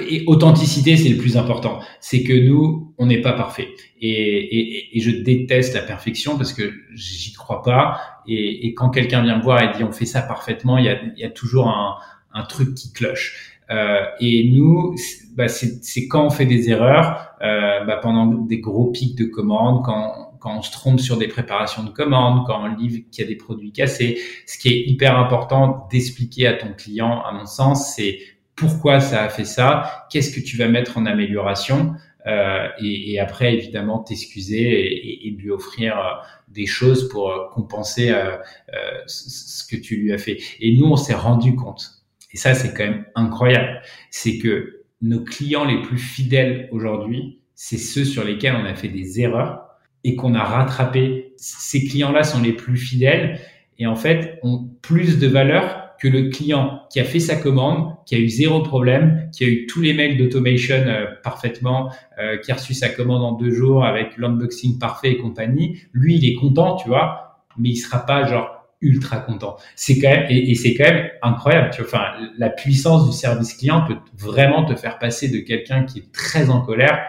[0.10, 1.80] et authenticité, c'est le plus important.
[2.00, 3.70] C'est que nous, on n'est pas parfait.
[4.02, 8.00] Et, et, et, je déteste la perfection parce que j'y crois pas.
[8.28, 10.90] Et, et quand quelqu'un vient me voir et dit on fait ça parfaitement, il y
[10.90, 11.98] a, y a toujours un,
[12.34, 13.60] un truc qui cloche.
[13.70, 14.96] Euh, et nous,
[15.36, 19.84] bah, c'est quand on fait des erreurs, euh, bah, pendant des gros pics de commandes,
[19.86, 23.28] quand, quand on se trompe sur des préparations de commandes, quand on livre qu'il y
[23.28, 24.20] a des produits cassés.
[24.46, 28.20] Ce qui est hyper important d'expliquer à ton client, à mon sens, c'est
[28.56, 31.94] pourquoi ça a fait ça, qu'est-ce que tu vas mettre en amélioration,
[32.28, 36.12] euh, et, et, après évidemment t'excuser et, et, lui offrir euh,
[36.52, 38.38] des choses pour euh, compenser euh,
[38.74, 40.38] euh, ce que tu lui as fait.
[40.60, 45.24] Et nous, on s'est rendu compte, et ça c'est quand même incroyable, c'est que nos
[45.24, 49.68] clients les plus fidèles aujourd'hui, c'est ceux sur lesquels on a fait des erreurs
[50.04, 51.34] et qu'on a rattrapé.
[51.38, 53.40] Ces clients-là sont les plus fidèles
[53.80, 57.96] et en fait ont plus de valeur que le client qui a fait sa commande,
[58.08, 62.38] qui a eu zéro problème, qui a eu tous les mails d'automation euh, parfaitement, euh,
[62.38, 66.28] qui a reçu sa commande en deux jours avec l'unboxing parfait et compagnie, lui, il
[66.28, 69.58] est content, tu vois, mais il sera pas genre ultra content.
[69.76, 71.70] C'est quand même et, c'est quand même incroyable.
[71.72, 75.84] Tu vois, enfin, la puissance du service client peut vraiment te faire passer de quelqu'un
[75.84, 77.00] qui est très en colère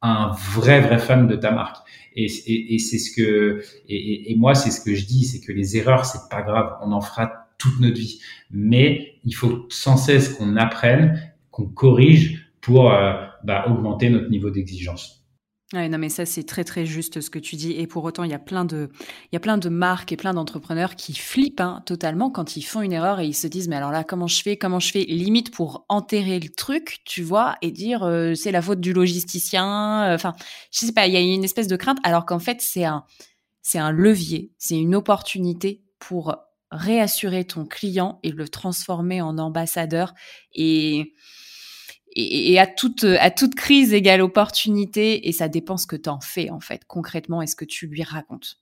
[0.00, 1.76] à un vrai vrai fan de ta marque.
[2.16, 5.40] Et, et, et c'est ce que et, et moi c'est ce que je dis, c'est
[5.40, 8.20] que les erreurs c'est pas grave, on en fera toute notre vie.
[8.50, 13.12] Mais il faut sans cesse qu'on apprenne, qu'on corrige pour euh,
[13.44, 15.20] bah, augmenter notre niveau d'exigence.
[15.72, 17.72] Ouais, non, mais ça, c'est très, très juste ce que tu dis.
[17.72, 20.16] Et pour autant, il y a plein de, il y a plein de marques et
[20.16, 23.68] plein d'entrepreneurs qui flippent hein, totalement quand ils font une erreur et ils se disent,
[23.68, 27.22] mais alors là, comment je fais, comment je fais, limite pour enterrer le truc, tu
[27.22, 30.10] vois, et dire, euh, c'est la faute du logisticien.
[30.10, 30.34] Euh, enfin,
[30.72, 33.04] je sais pas, il y a une espèce de crainte, alors qu'en fait, c'est un,
[33.62, 36.34] c'est un levier, c'est une opportunité pour
[36.70, 40.14] réassurer ton client et le transformer en ambassadeur
[40.54, 41.14] et,
[42.14, 46.20] et, à, toute, à toute crise égale opportunité et ça dépend ce que tu en
[46.20, 48.58] fais en fait concrètement et ce que tu lui racontes.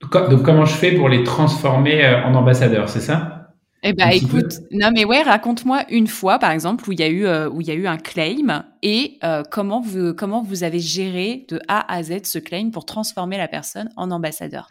[0.00, 0.10] Donc
[0.44, 3.47] comment je fais pour les transformer euh, en ambassadeurs, c'est ça?
[3.84, 7.08] Eh ben, écoute, non mais ouais, raconte-moi une fois, par exemple, où il y a
[7.08, 10.64] eu euh, où il y a eu un claim et euh, comment vous comment vous
[10.64, 14.68] avez géré de A à Z ce claim pour transformer la personne en ambassadeur?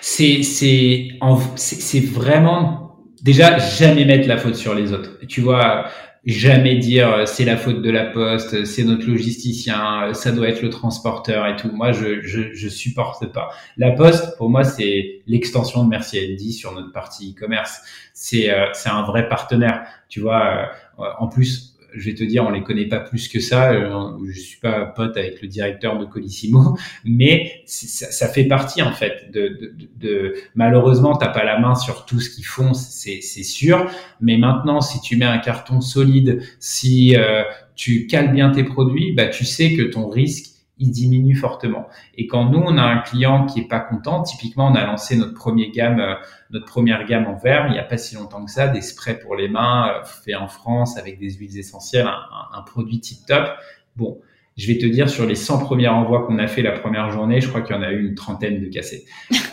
[0.00, 1.08] C'est c'est
[1.56, 2.86] c'est vraiment
[3.22, 5.18] déjà jamais mettre la faute sur les autres.
[5.26, 5.86] Tu vois,
[6.26, 10.60] jamais dire euh, c'est la faute de la poste, c'est notre logisticien, ça doit être
[10.60, 11.70] le transporteur et tout.
[11.72, 13.50] Moi, je, je, je supporte pas.
[13.76, 17.80] La poste, pour moi, c'est l'extension de Merci Andy sur notre partie e-commerce.
[18.12, 19.86] C'est euh, c'est un vrai partenaire.
[20.08, 23.40] Tu vois, euh, en plus, je vais te dire, on les connaît pas plus que
[23.40, 23.72] ça.
[23.72, 28.92] Euh, je suis pas pote avec le directeur de Colissimo, mais ça, fait partie en
[28.92, 29.48] fait de.
[29.48, 33.90] de, de malheureusement, t'as pas la main sur tout ce qu'ils font, c'est sûr.
[34.20, 37.42] Mais maintenant, si tu mets un carton solide, si euh,
[37.74, 41.88] tu cales bien tes produits, bah tu sais que ton risque il diminue fortement.
[42.16, 45.16] Et quand nous, on a un client qui est pas content, typiquement, on a lancé
[45.16, 46.14] notre premier gamme, euh,
[46.50, 49.18] notre première gamme en verre, il n'y a pas si longtemps que ça, des sprays
[49.18, 53.48] pour les mains, euh, faits en France avec des huiles essentielles, un, produit tip top.
[53.96, 54.20] Bon,
[54.56, 57.40] je vais te dire, sur les 100 premiers envois qu'on a fait la première journée,
[57.40, 59.04] je crois qu'il y en a eu une trentaine de cassés.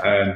[0.05, 0.33] Euh,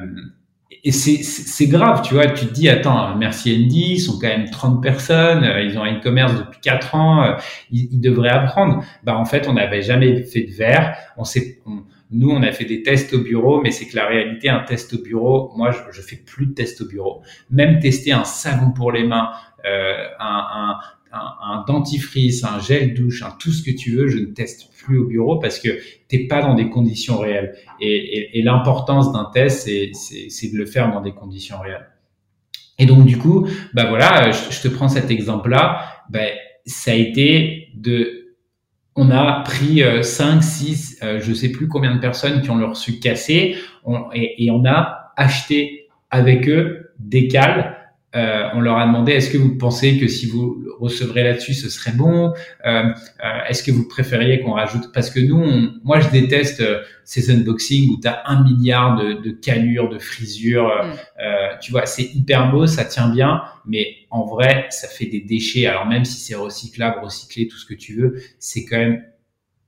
[0.70, 2.26] et c'est grave, tu vois.
[2.26, 5.82] Tu te dis, attends, merci Andy, ils sont quand même 30 personnes, euh, ils ont
[5.82, 7.34] un e-commerce depuis 4 ans, euh,
[7.70, 8.84] ils, devraient apprendre.
[9.02, 10.96] Bah en fait, on n'avait jamais fait de verre.
[11.16, 11.60] On s'est,
[12.10, 14.92] nous, on a fait des tests au bureau, mais c'est que la réalité, un test
[14.94, 17.22] au bureau, moi, je, je fais plus de tests au bureau.
[17.50, 19.30] Même tester un savon pour les mains,
[19.64, 20.78] euh, un,
[21.12, 24.98] un, dentifrice, un gel douche, un tout ce que tu veux, je ne teste plus
[24.98, 25.68] au bureau parce que
[26.08, 27.54] t'es pas dans des conditions réelles.
[27.80, 31.88] Et, et, et l'importance d'un test, c'est de le faire dans des conditions réelles.
[32.78, 36.20] Et donc du coup, bah voilà, je, te prends cet exemple-là, bah,
[36.64, 38.36] ça a été de,
[38.94, 42.70] on a pris 5, 6, euh, je sais plus combien de personnes qui ont leur
[42.70, 47.77] reçu cassé, on, et, et on a acheté avec eux des cales
[48.16, 51.68] euh, on leur a demandé est-ce que vous pensez que si vous recevrez là-dessus, ce
[51.68, 52.32] serait bon?
[52.64, 52.92] Euh, euh,
[53.48, 54.92] Est-ce que vous préfériez qu'on rajoute?
[54.94, 56.62] Parce que nous, moi, je déteste
[57.04, 60.68] ces unboxings où tu as un milliard de, de calures, de frisures.
[60.68, 61.58] Mm.
[61.60, 65.66] tu vois, c'est hyper beau, ça tient bien, mais en vrai, ça fait des déchets.
[65.66, 69.04] Alors même si c'est recyclable, recyclé, tout ce que tu veux, c'est quand même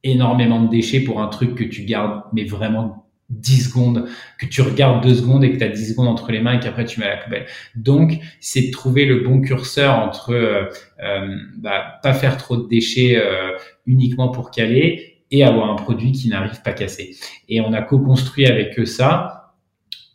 [0.03, 4.61] énormément de déchets pour un truc que tu gardes, mais vraiment 10 secondes, que tu
[4.61, 7.01] regardes deux secondes et que tu as 10 secondes entre les mains et qu'après tu
[7.01, 7.47] mets la poubelle.
[7.77, 10.65] Donc, c'est de trouver le bon curseur entre euh,
[11.03, 13.53] euh, bah, pas faire trop de déchets euh,
[13.87, 17.17] uniquement pour caler et avoir un produit qui n'arrive pas cassé.
[17.49, 19.55] Et on a co-construit avec eux ça,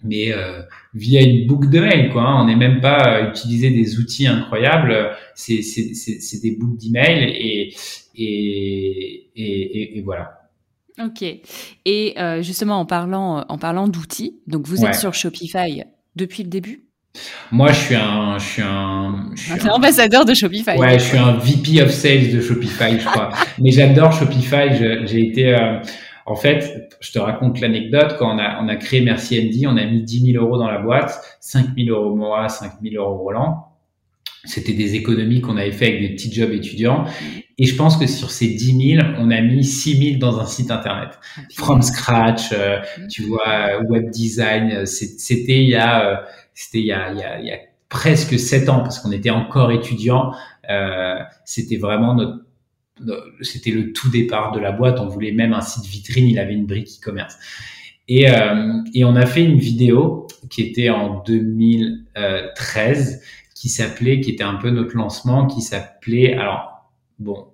[0.04, 0.62] mais euh,
[0.94, 2.12] via une boucle de mail.
[2.12, 2.44] Quoi, hein.
[2.44, 5.62] On n'est même pas utilisé des outils incroyables, c'est
[6.44, 7.74] des boucles d'email et,
[8.18, 10.45] et, et voilà.
[11.04, 11.24] Ok.
[11.86, 15.84] Et euh, justement, en parlant, en parlant d'outils, donc vous êtes sur Shopify
[16.16, 16.86] depuis le début?
[17.52, 20.78] Moi, je suis un, je suis un, je suis un ambassadeur de Shopify.
[20.78, 23.30] Ouais, je suis un VP of Sales de Shopify, je crois.
[23.60, 24.76] Mais j'adore Shopify.
[25.06, 25.80] J'ai été, euh,
[26.26, 28.16] en fait, je te raconte l'anecdote.
[28.20, 30.70] Quand on a, on a créé Merci Andy, on a mis 10 000 euros dans
[30.70, 33.66] la boîte, 5 000 euros moi, 5 000 euros Roland.
[34.44, 37.06] C'était des économies qu'on avait fait avec des petits jobs étudiants.
[37.58, 40.46] Et je pense que sur ces 10 000, on a mis 6 000 dans un
[40.46, 41.18] site internet.
[41.54, 44.72] From scratch, euh, tu vois, web design.
[44.72, 46.18] Euh, c'était il y a, euh,
[46.54, 49.14] c'était il y a, il y a, il y a presque 7 ans parce qu'on
[49.14, 50.34] était encore étudiant.
[50.70, 52.42] Euh, c'était vraiment notre,
[53.42, 55.00] c'était le tout départ de la boîte.
[55.00, 56.28] On voulait même un site vitrine.
[56.28, 57.38] Il avait une brique e-commerce.
[58.08, 58.28] Et,
[58.94, 63.24] et on a fait une vidéo qui était en 2013
[63.56, 66.75] qui s'appelait, qui était un peu notre lancement, qui s'appelait, alors
[67.20, 67.48] bon,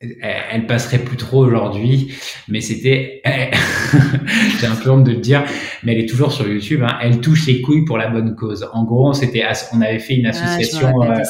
[0.00, 2.14] elle passerait plus trop aujourd'hui,
[2.48, 3.20] mais c'était,
[4.60, 5.44] j'ai un peu honte de le dire,
[5.82, 6.82] mais elle est toujours sur YouTube.
[6.82, 8.66] Hein, elle touche les couilles pour la bonne cause.
[8.72, 11.22] En gros, c'était, on avait fait une ah, association euh,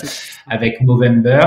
[0.47, 1.47] avec Movember.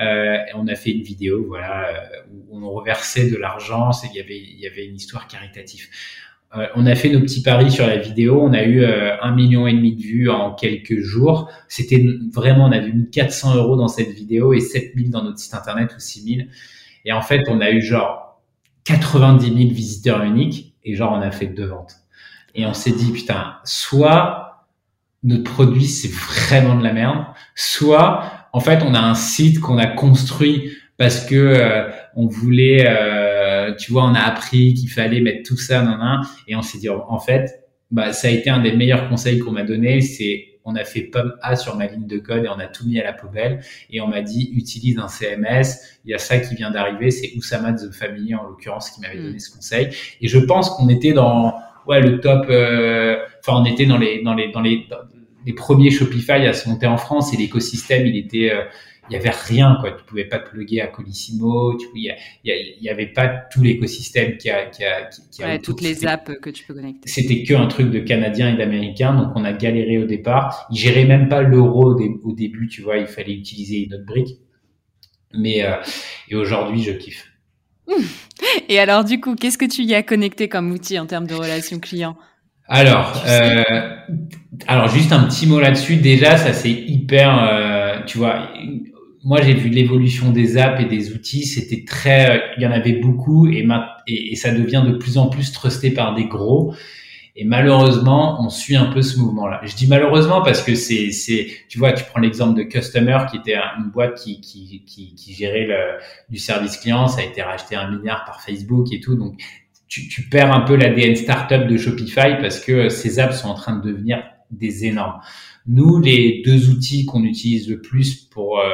[0.00, 3.90] Euh, et on a fait une vidéo, voilà, euh, où on reversait de l'argent.
[4.10, 5.88] Il y avait, il y avait une histoire caritative.
[6.74, 8.40] On a fait nos petits paris sur la vidéo.
[8.42, 11.50] On a eu euh, un million et demi de vues en quelques jours.
[11.68, 15.54] C'était vraiment, on avait mis 400 euros dans cette vidéo et 7000 dans notre site
[15.54, 16.48] internet ou 6000.
[17.06, 18.42] Et en fait, on a eu genre
[18.84, 21.96] 90 000 visiteurs uniques et genre on a fait deux ventes.
[22.54, 24.66] Et on s'est dit putain, soit
[25.22, 29.78] notre produit c'est vraiment de la merde, soit en fait on a un site qu'on
[29.78, 33.31] a construit parce que euh, on voulait euh,
[33.72, 36.78] tu vois, on a appris qu'il fallait mettre tout ça, nan, nan, et on s'est
[36.78, 40.48] dit, en fait, bah, ça a été un des meilleurs conseils qu'on m'a donné, c'est
[40.64, 43.00] on a fait pomme A sur ma ligne de code et on a tout mis
[43.00, 45.98] à la poubelle et on m'a dit utilise un CMS.
[46.04, 49.00] Il y a ça qui vient d'arriver, c'est Oussama de The Family en l'occurrence qui
[49.00, 49.40] m'avait donné mm.
[49.40, 49.88] ce conseil.
[50.20, 51.54] Et je pense qu'on était dans
[51.86, 52.46] ouais le top.
[52.48, 54.86] Euh, enfin, on était dans les dans les dans les
[55.44, 58.62] les premiers Shopify à se monter en France et l'écosystème, il était, euh,
[59.10, 59.92] il y avait rien quoi.
[59.92, 64.66] Tu pouvais pas te plugger à Colissimo, il y, avait pas tout l'écosystème qui a,
[64.66, 67.08] qui a, qui a toutes les apps que tu peux connecter.
[67.08, 70.66] C'était que un truc de Canadiens et d'Américains, donc on a galéré au départ.
[70.70, 72.98] Ils géraient même pas l'euro au, début, tu vois.
[72.98, 74.38] Il fallait utiliser une autre brique.
[75.34, 75.76] Mais euh,
[76.28, 77.26] et aujourd'hui, je kiffe.
[78.68, 81.34] Et alors, du coup, qu'est-ce que tu y as connecté comme outil en termes de
[81.34, 82.16] relations clients?
[82.68, 83.62] Alors, euh,
[84.66, 85.96] alors juste un petit mot là-dessus.
[85.96, 88.48] Déjà, ça c'est hyper, euh, tu vois.
[89.24, 91.44] Moi, j'ai vu l'évolution des apps et des outils.
[91.44, 93.64] C'était très, euh, il y en avait beaucoup et,
[94.34, 96.74] ça devient de plus en plus trusté par des gros.
[97.34, 99.60] Et malheureusement, on suit un peu ce mouvement-là.
[99.64, 101.10] Je dis malheureusement parce que c'est,
[101.68, 105.32] tu vois, tu prends l'exemple de Customer qui était une boîte qui, qui, qui, qui
[105.32, 109.14] gérait le, du service client, ça a été racheté un milliard par Facebook et tout.
[109.16, 109.40] Donc,
[109.88, 113.54] tu, tu perds un peu l'ADN startup de Shopify parce que ces apps sont en
[113.54, 115.20] train de devenir des énormes.
[115.66, 118.64] Nous, les deux outils qu'on utilise le plus pour euh,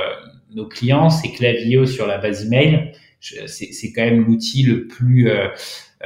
[0.55, 2.93] nos clients, c'est Clavio sur la base email.
[3.21, 5.49] C'est quand même l'outil le plus euh,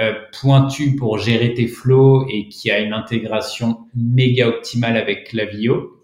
[0.00, 5.98] euh, pointu pour gérer tes flows et qui a une intégration méga optimale avec Clavio.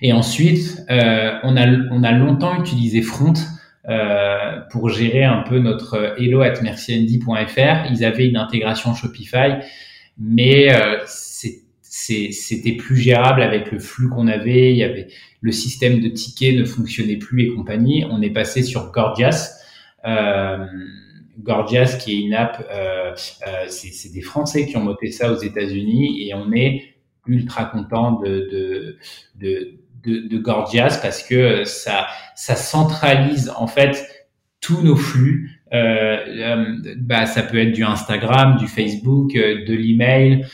[0.00, 3.34] Et ensuite, euh, on, a, on a longtemps utilisé Front
[4.70, 7.90] pour gérer un peu notre hello at mercyandy.fr.
[7.90, 9.58] Ils avaient une intégration Shopify,
[10.20, 10.98] mais euh,
[12.00, 14.70] c'était plus gérable avec le flux qu'on avait.
[14.70, 15.08] Il y avait
[15.40, 18.04] le système de tickets ne fonctionnait plus et compagnie.
[18.10, 19.58] On est passé sur Gorgias.
[20.04, 20.66] Euh,
[21.38, 23.12] Gorgias, qui est une app, euh,
[23.46, 26.94] euh, c'est des Français qui ont monté ça aux États-Unis et on est
[27.26, 34.04] ultra content de, de, de, de, Gorgias parce que ça, ça centralise en fait
[34.60, 35.60] tous nos flux.
[35.72, 40.46] Euh, bah, ça peut être du Instagram, du Facebook, de l'email,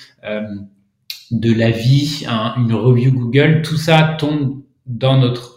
[1.31, 3.63] de la vie, une review Google.
[3.63, 5.55] Tout ça tombe dans notre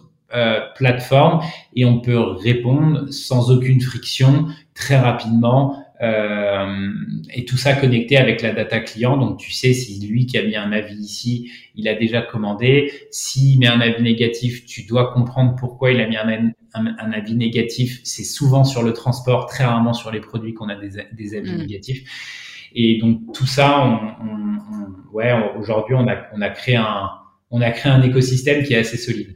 [0.76, 1.42] plateforme
[1.76, 6.94] et on peut répondre sans aucune friction très rapidement euh,
[7.34, 9.18] et tout ça connecté avec la data client.
[9.18, 12.92] Donc tu sais si lui qui a mis un avis ici, il a déjà commandé.
[13.12, 17.36] S'il met un avis négatif, tu dois comprendre pourquoi il a mis un, un, avis
[17.36, 18.00] négatif.
[18.04, 21.52] C'est souvent sur le transport, très rarement sur les produits qu'on a des, des avis
[21.52, 21.58] mm.
[21.58, 22.49] négatifs.
[22.76, 27.10] Et donc tout ça, on, on, ouais, aujourd'hui on a, on a créé un
[27.52, 29.36] on a créé un écosystème qui est assez solide.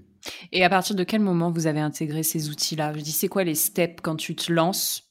[0.52, 2.94] Et à partir de quel moment vous avez intégré ces outils-là?
[2.96, 5.10] Je dis, c'est quoi les steps quand tu te lances?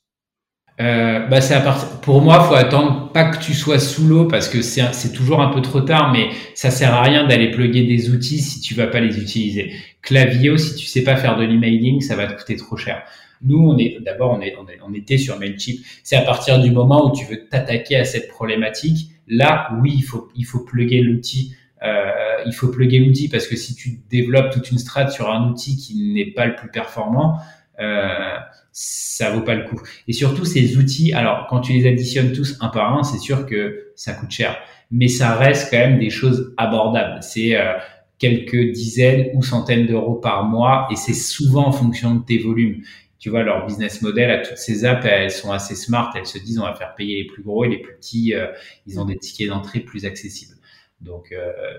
[0.80, 4.26] Euh, bah c'est à partir, pour moi, faut attendre pas que tu sois sous l'eau
[4.26, 7.50] parce que c'est, c'est toujours un peu trop tard, mais ça sert à rien d'aller
[7.50, 9.72] plugger des outils si tu vas pas les utiliser.
[10.00, 13.02] Clavio, si tu sais pas faire de l'emailing, ça va te coûter trop cher.
[13.44, 15.78] Nous, on est d'abord, on, est, on, est, on était sur Mailchimp.
[16.02, 19.10] C'est à partir du moment où tu veux t'attaquer à cette problématique.
[19.28, 21.54] Là, oui, il faut, il plugger l'outil.
[21.82, 22.10] Euh,
[22.46, 25.76] il faut plugger l'outil parce que si tu développes toute une strat sur un outil
[25.76, 27.38] qui n'est pas le plus performant,
[27.80, 28.36] euh,
[28.70, 29.80] ça vaut pas le coup.
[30.06, 33.46] Et surtout ces outils, alors quand tu les additionnes tous un par un, c'est sûr
[33.46, 34.56] que ça coûte cher,
[34.90, 37.18] mais ça reste quand même des choses abordables.
[37.22, 37.72] C'est euh,
[38.18, 42.82] quelques dizaines ou centaines d'euros par mois et c'est souvent en fonction de tes volumes.
[43.22, 46.10] Tu vois, leur business model à toutes ces apps, elles sont assez smart.
[46.16, 48.48] Elles se disent, on va faire payer les plus gros et les plus petits, euh,
[48.86, 50.56] ils ont des tickets d'entrée plus accessibles.
[51.00, 51.32] Donc,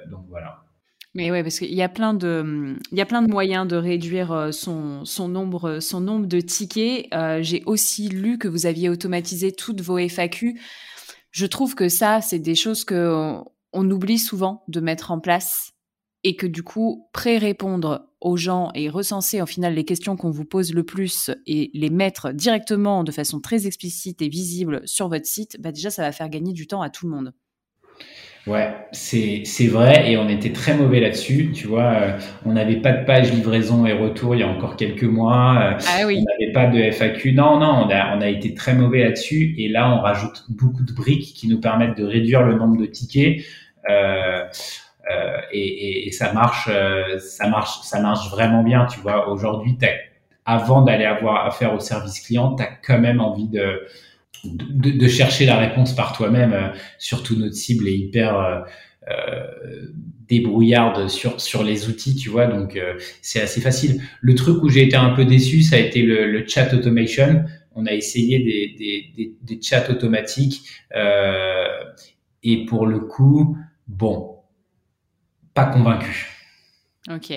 [0.09, 0.63] donc voilà.
[1.15, 3.75] Mais ouais, parce qu'il y a plein de, il y a plein de moyens de
[3.75, 7.05] réduire euh, son, son nombre, son nombre de tickets.
[7.13, 10.59] Euh, j'ai aussi lu que vous aviez automatisé toutes vos FAQ.
[11.29, 13.35] Je trouve que ça, c'est des choses que
[13.73, 15.72] on, oublie souvent de mettre en place
[16.23, 20.45] et que du coup, pré-répondre aux gens et recenser en final les questions qu'on vous
[20.45, 25.25] pose le plus et les mettre directement de façon très explicite et visible sur votre
[25.25, 27.33] site, bah déjà, ça va faire gagner du temps à tout le monde.
[28.45, 31.51] Ouais, c'est c'est vrai et on était très mauvais là-dessus.
[31.53, 34.75] Tu vois, euh, on n'avait pas de page livraison et retour il y a encore
[34.75, 35.57] quelques mois.
[35.61, 36.19] Euh, ah oui.
[36.19, 37.31] On n'avait pas de FAQ.
[37.31, 40.83] Non, non, on a on a été très mauvais là-dessus et là on rajoute beaucoup
[40.83, 43.45] de briques qui nous permettent de réduire le nombre de tickets.
[43.89, 44.43] Euh,
[45.11, 48.85] euh et, et, ça marche, euh, ça marche, ça marche vraiment bien.
[48.85, 49.77] Tu vois, aujourd'hui,
[50.45, 53.81] avant d'aller avoir affaire au service client, tu as quand même envie de
[54.43, 56.53] de, de, chercher la réponse par toi-même.
[56.53, 58.59] Euh, surtout notre cible est hyper euh,
[59.09, 59.87] euh,
[60.27, 62.47] débrouillarde sur sur les outils, tu vois.
[62.47, 62.79] Donc
[63.21, 64.01] c'est assez facile.
[64.21, 67.45] Le truc où j'ai été un peu déçu, ça a été le, le chat automation.
[67.75, 70.61] On a essayé des, des, des, des chats automatiques
[72.43, 74.32] et pour le coup, bon,
[75.53, 76.27] pas convaincu.
[77.09, 77.33] Ok.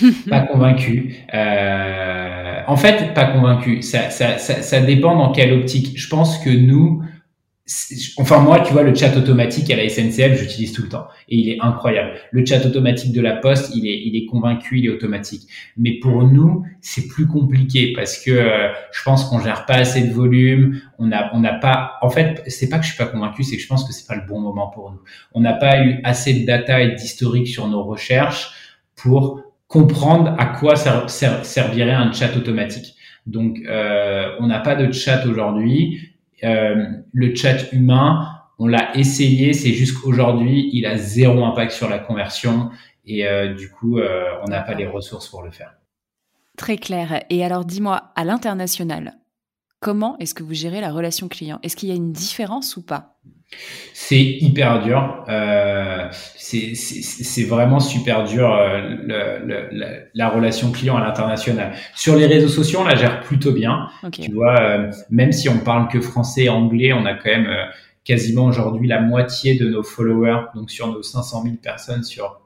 [0.28, 1.16] pas convaincu.
[1.34, 3.82] Euh, en fait, pas convaincu.
[3.82, 5.98] Ça, ça, ça, ça, dépend dans quelle optique.
[5.98, 7.02] Je pense que nous,
[8.18, 11.08] Enfin, moi, tu vois, le chat automatique à la SNCF, j'utilise tout le temps.
[11.28, 12.12] Et il est incroyable.
[12.30, 15.48] Le chat automatique de la Poste, il est, il est convaincu, il est automatique.
[15.76, 20.02] Mais pour nous, c'est plus compliqué parce que euh, je pense qu'on gère pas assez
[20.02, 20.80] de volume.
[21.00, 23.56] On n'a on n'a pas, en fait, c'est pas que je suis pas convaincu, c'est
[23.56, 25.00] que je pense que c'est pas le bon moment pour nous.
[25.32, 28.52] On n'a pas eu assez de data et d'historique sur nos recherches
[28.94, 32.94] pour comprendre à quoi servirait un chat automatique.
[33.26, 36.12] Donc, euh, on n'a pas de chat aujourd'hui
[36.42, 41.98] le chat humain, on l'a essayé, c'est juste qu'aujourd'hui, il a zéro impact sur la
[41.98, 42.70] conversion
[43.04, 45.74] et euh, du coup, euh, on n'a pas les ressources pour le faire.
[46.56, 47.22] Très clair.
[47.30, 49.14] Et alors, dis-moi, à l'international,
[49.80, 51.58] comment est-ce que vous gérez la relation client?
[51.62, 53.18] Est-ce qu'il y a une différence ou pas?
[53.92, 55.24] C'est hyper dur.
[55.28, 61.74] Euh, c'est vraiment super dur euh, le, la relation client à l'international.
[61.94, 63.88] Sur les réseaux sociaux, on la gère plutôt bien.
[64.12, 67.46] Tu vois, euh, même si on parle que français et anglais, on a quand même
[67.46, 67.64] euh,
[68.04, 72.40] quasiment aujourd'hui la moitié de nos followers, donc sur nos 500 000 personnes sur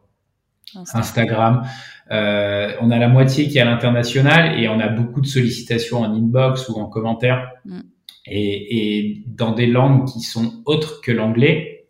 [0.95, 1.65] Instagram.
[2.11, 6.01] Euh, on a la moitié qui est à l'international et on a beaucoup de sollicitations
[6.01, 7.51] en inbox ou en commentaire.
[7.65, 7.81] Mm
[8.27, 11.87] et, et dans des langues qui sont autres que l'anglais.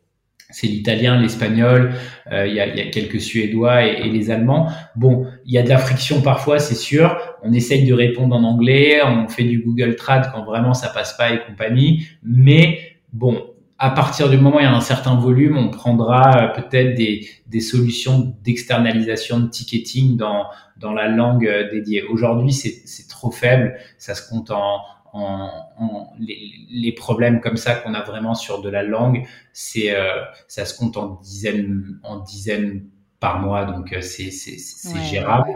[0.52, 1.92] C'est l'italien, l'espagnol,
[2.32, 4.68] euh, il y, a, y, a, quelques suédois et, et, les allemands.
[4.96, 7.16] Bon, il y a de la friction parfois, c'est sûr.
[7.44, 11.16] On essaye de répondre en anglais, on fait du Google Trad quand vraiment ça passe
[11.16, 12.08] pas et compagnie.
[12.24, 12.80] Mais
[13.12, 13.44] bon,
[13.78, 16.94] à partir du moment où il y a un certain volume, on prendra euh, peut-être
[16.94, 22.02] des, des, solutions d'externalisation de ticketing dans, dans la langue euh, dédiée.
[22.02, 24.80] Aujourd'hui, c'est trop faible, ça se compte en,
[25.12, 29.94] en, en les, les, problèmes comme ça qu'on a vraiment sur de la langue, c'est
[29.94, 32.84] euh, ça se compte en dizaines en dizaines
[33.18, 35.50] par mois, donc euh, c'est c'est gérable.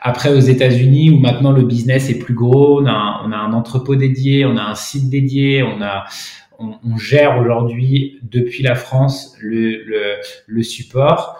[0.00, 3.36] Après aux États-Unis où maintenant le business est plus gros, on a un, on a
[3.36, 6.04] un entrepôt dédié, on a un site dédié, on a
[6.58, 10.16] on, on gère aujourd'hui depuis la France le, le,
[10.46, 11.38] le support.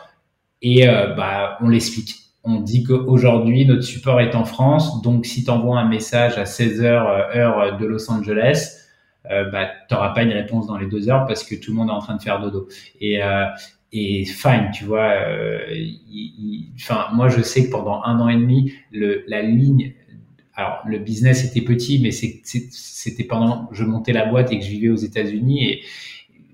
[0.63, 5.03] Et euh, bah on l'explique on dit qu'aujourd'hui, notre support est en France.
[5.03, 8.87] Donc, si tu envoies un message à 16 heures, euh, heure de Los Angeles,
[9.31, 11.77] euh, bah, tu n'auras pas une réponse dans les deux heures parce que tout le
[11.77, 12.69] monde est en train de faire dodo.
[13.01, 13.47] Et, euh,
[13.93, 15.11] et fine, tu vois.
[15.11, 15.59] Euh,
[17.13, 19.95] moi, je sais que pendant un an et demi, le, la ligne.
[20.55, 24.71] Alors, le business était petit, mais c'était pendant je montais la boîte et que je
[24.71, 25.81] vivais aux États-Unis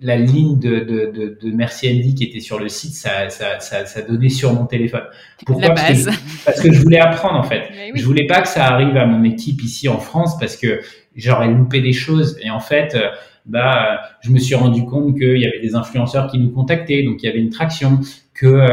[0.03, 3.61] la ligne de, de, de, de, Merci Andy qui était sur le site, ça, ça,
[3.61, 5.05] ça, ça donnait sur mon téléphone.
[5.47, 7.71] Pourquoi parce que, je, parce que, je voulais apprendre en fait.
[7.71, 7.93] Oui.
[7.95, 10.81] Je voulais pas que ça arrive à mon équipe ici en France parce que
[11.17, 12.39] j'aurais loupé des choses.
[12.43, 13.09] Et en fait, euh,
[13.47, 17.23] bah, je me suis rendu compte qu'il y avait des influenceurs qui nous contactaient, donc
[17.23, 18.01] il y avait une traction,
[18.35, 18.69] que euh,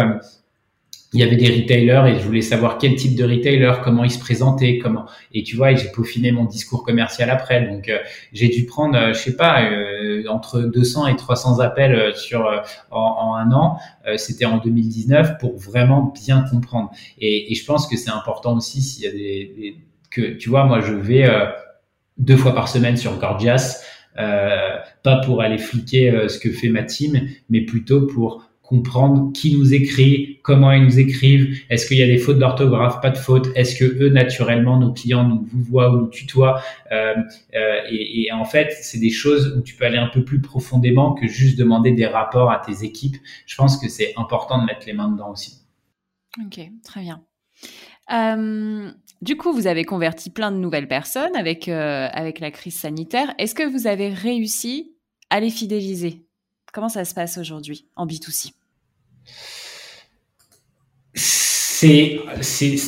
[1.13, 4.11] il y avait des retailers et je voulais savoir quel type de retailer, comment ils
[4.11, 5.05] se présentaient, comment.
[5.33, 7.67] Et tu vois, j'ai peaufiné mon discours commercial après.
[7.67, 7.97] Donc, euh,
[8.31, 12.47] j'ai dû prendre, euh, je sais pas, euh, entre 200 et 300 appels euh, sur
[12.91, 13.77] en, un an.
[14.17, 16.91] C'était en 2019 pour vraiment bien comprendre.
[17.19, 19.75] Et, je pense que c'est important aussi s'il y a des, des,
[20.11, 21.27] que tu vois, moi, je vais
[22.17, 23.83] deux fois par semaine sur Gorgias.
[24.15, 29.73] pas pour aller fliquer ce que fait ma team, mais plutôt pour comprendre qui nous
[29.73, 33.47] écrit, comment ils nous écrivent, est-ce qu'il y a des fautes d'orthographe, pas de fautes,
[33.55, 36.61] est-ce que eux naturellement nos clients nous vous voient ou nous tutoient
[36.91, 37.15] euh,
[37.55, 41.15] euh, et, en fait c'est des choses où tu peux aller un peu plus profondément
[41.15, 43.17] que juste demander des rapports à tes équipes.
[43.47, 45.61] Je pense que c'est important de mettre les mains dedans aussi.
[46.39, 47.23] Ok, très bien.
[48.13, 48.91] Euh,
[49.23, 53.33] du coup, vous avez converti plein de nouvelles personnes avec avec la crise sanitaire.
[53.39, 54.93] Est-ce que vous avez réussi
[55.31, 56.23] à les fidéliser?
[56.71, 58.51] Comment ça se passe aujourd'hui en B2C
[61.81, 62.19] c'est,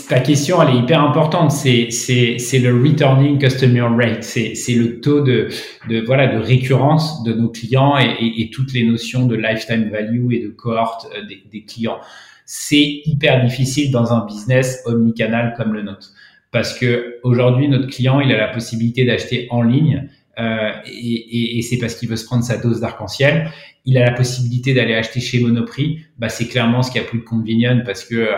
[0.10, 1.52] ta question, elle est hyper importante.
[1.52, 4.24] C'est, le returning customer rate.
[4.24, 5.50] C'est, le taux de,
[5.88, 11.26] récurrence de nos clients et, toutes les notions de lifetime value et de cohorte euh,
[11.26, 12.00] des, des clients.
[12.46, 16.12] C'est hyper difficile dans un business omnicanal comme le nôtre.
[16.52, 20.10] Parce que aujourd'hui, notre client, il a la possibilité d'acheter en ligne
[20.40, 23.52] euh, et, et, et c'est parce qu'il veut se prendre sa dose d'arc-en-ciel.
[23.86, 26.06] Il a la possibilité d'aller acheter chez Monoprix.
[26.18, 28.34] Bah, c'est clairement ce qu'il y a plus de convenient parce que euh,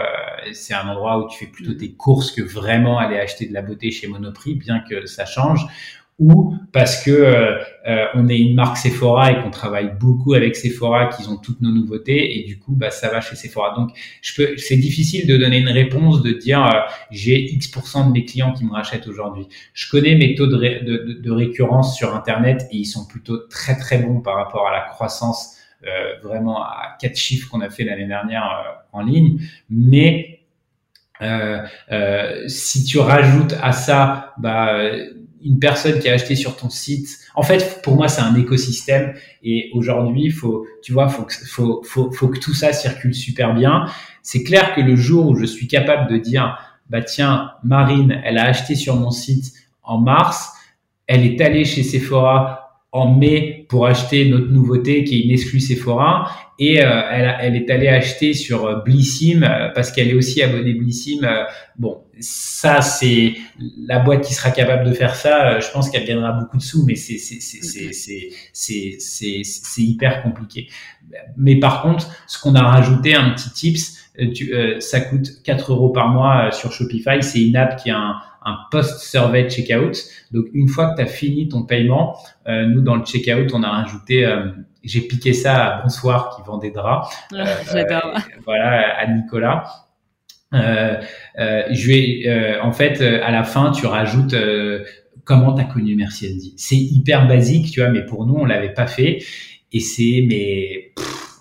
[0.53, 3.61] c'est un endroit où tu fais plutôt tes courses que vraiment aller acheter de la
[3.61, 5.65] beauté chez Monoprix, bien que ça change
[6.19, 7.57] ou parce que euh,
[7.87, 11.61] euh, on est une marque Sephora et qu'on travaille beaucoup avec Sephora, qu'ils ont toutes
[11.61, 13.73] nos nouveautés et du coup bah ça va chez Sephora.
[13.75, 13.91] Donc
[14.21, 16.79] je peux, c'est difficile de donner une réponse de dire euh,
[17.11, 19.47] j'ai X% de mes clients qui me rachètent aujourd'hui.
[19.73, 23.97] Je connais mes taux de, de, récurrence sur internet et ils sont plutôt très très
[23.97, 28.07] bons par rapport à la croissance euh, vraiment à quatre chiffres qu'on a fait l'année
[28.07, 29.39] dernière euh, en ligne,
[29.69, 30.39] mais
[32.47, 34.89] si tu rajoutes à ça bah
[35.43, 37.19] une personne qui a acheté sur ton site.
[37.35, 39.13] En fait, pour moi, c'est un écosystème.
[39.43, 43.85] Et aujourd'hui, faut, tu vois, faut, faut, faut, faut que tout ça circule super bien.
[44.21, 46.57] C'est clair que le jour où je suis capable de dire,
[46.89, 50.53] bah tiens, Marine, elle a acheté sur mon site en mars,
[51.07, 55.59] elle est allée chez Sephora en mai pour acheter notre nouveauté qui est une exclue
[55.59, 60.13] Sephora et euh, elle, elle, est allée acheter sur euh, Blissim euh, parce qu'elle est
[60.13, 61.27] aussi abonnée Blissim.
[61.77, 63.33] bon, ça c'est
[63.87, 65.59] la boîte qui sera capable de faire ça.
[65.59, 67.91] Je pense qu'elle gagnera beaucoup de sous, mais c'est c'est c'est
[68.53, 70.67] c'est c'est c'est hyper compliqué.
[71.37, 74.02] Mais par contre, ce qu'on a rajouté un petit tips,
[74.33, 77.21] tu, ça coûte 4 euros par mois sur Shopify.
[77.21, 79.97] C'est une app qui a un un post-survey checkout.
[80.31, 83.63] Donc, une fois que tu as fini ton paiement, euh, nous, dans le checkout, on
[83.63, 84.47] a rajouté, euh,
[84.83, 87.07] j'ai piqué ça à Bonsoir qui vend des draps.
[87.35, 88.13] Ah, j'adore.
[88.15, 89.63] Euh, voilà, à Nicolas.
[90.51, 94.35] je vais, en fait, à la fin, tu rajoutes
[95.23, 96.53] comment tu as connu Merci Andy.
[96.57, 99.19] C'est hyper basique, tu vois, mais pour nous, on l'avait pas fait.
[99.71, 100.91] Et c'est, mais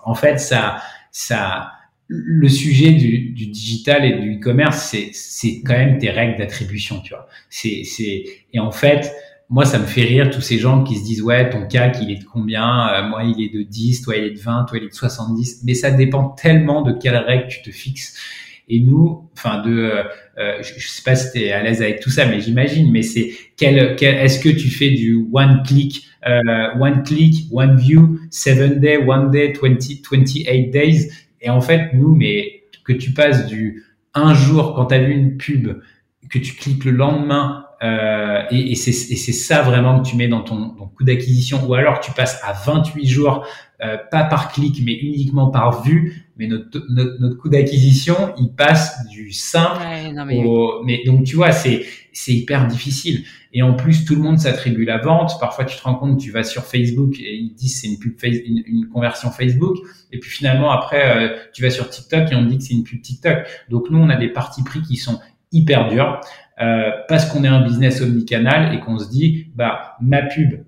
[0.04, 1.72] en fait, ça, ça,
[2.12, 7.14] le sujet du, du, digital et du e-commerce, c'est, quand même tes règles d'attribution, tu
[7.14, 7.26] vois.
[7.48, 7.82] C'est,
[8.52, 9.10] et en fait,
[9.48, 12.10] moi, ça me fait rire tous ces gens qui se disent, ouais, ton CAC, il
[12.10, 12.88] est de combien?
[12.88, 14.94] Euh, moi, il est de 10, toi, il est de 20, toi, il est de
[14.94, 15.62] 70.
[15.64, 18.16] Mais ça dépend tellement de quelles règles tu te fixes.
[18.68, 20.02] Et nous, enfin, de, euh,
[20.38, 23.02] euh je, sais pas si tu es à l'aise avec tout ça, mais j'imagine, mais
[23.02, 28.20] c'est quel, quel est-ce que tu fais du one click, euh, one click, one view,
[28.30, 31.10] seven day, one day, 20, 28 days?
[31.42, 33.84] Et en fait, nous, mais que tu passes du
[34.14, 35.80] un jour quand tu as vu une pub,
[36.30, 40.42] que tu cliques le lendemain, euh, et, et c'est ça vraiment que tu mets dans
[40.42, 43.44] ton, ton coût d'acquisition, ou alors tu passes à 28 jours,
[43.82, 48.54] euh, pas par clic, mais uniquement par vue, mais notre, notre, notre coût d'acquisition, il
[48.54, 49.80] passe du simple
[50.26, 50.44] mais...
[50.44, 50.82] au...
[50.84, 53.24] Mais donc, tu vois, c'est c'est hyper difficile.
[53.52, 55.32] Et en plus, tout le monde s'attribue la vente.
[55.40, 58.14] Parfois, tu te rends compte, tu vas sur Facebook et ils disent c'est une pub,
[58.22, 59.78] une, une, conversion Facebook.
[60.10, 62.74] Et puis finalement, après, euh, tu vas sur TikTok et on te dit que c'est
[62.74, 63.46] une pub TikTok.
[63.68, 65.18] Donc nous, on a des parties pris qui sont
[65.52, 66.20] hyper durs
[66.60, 70.64] euh, parce qu'on est un business omnicanal et qu'on se dit, bah ma pub,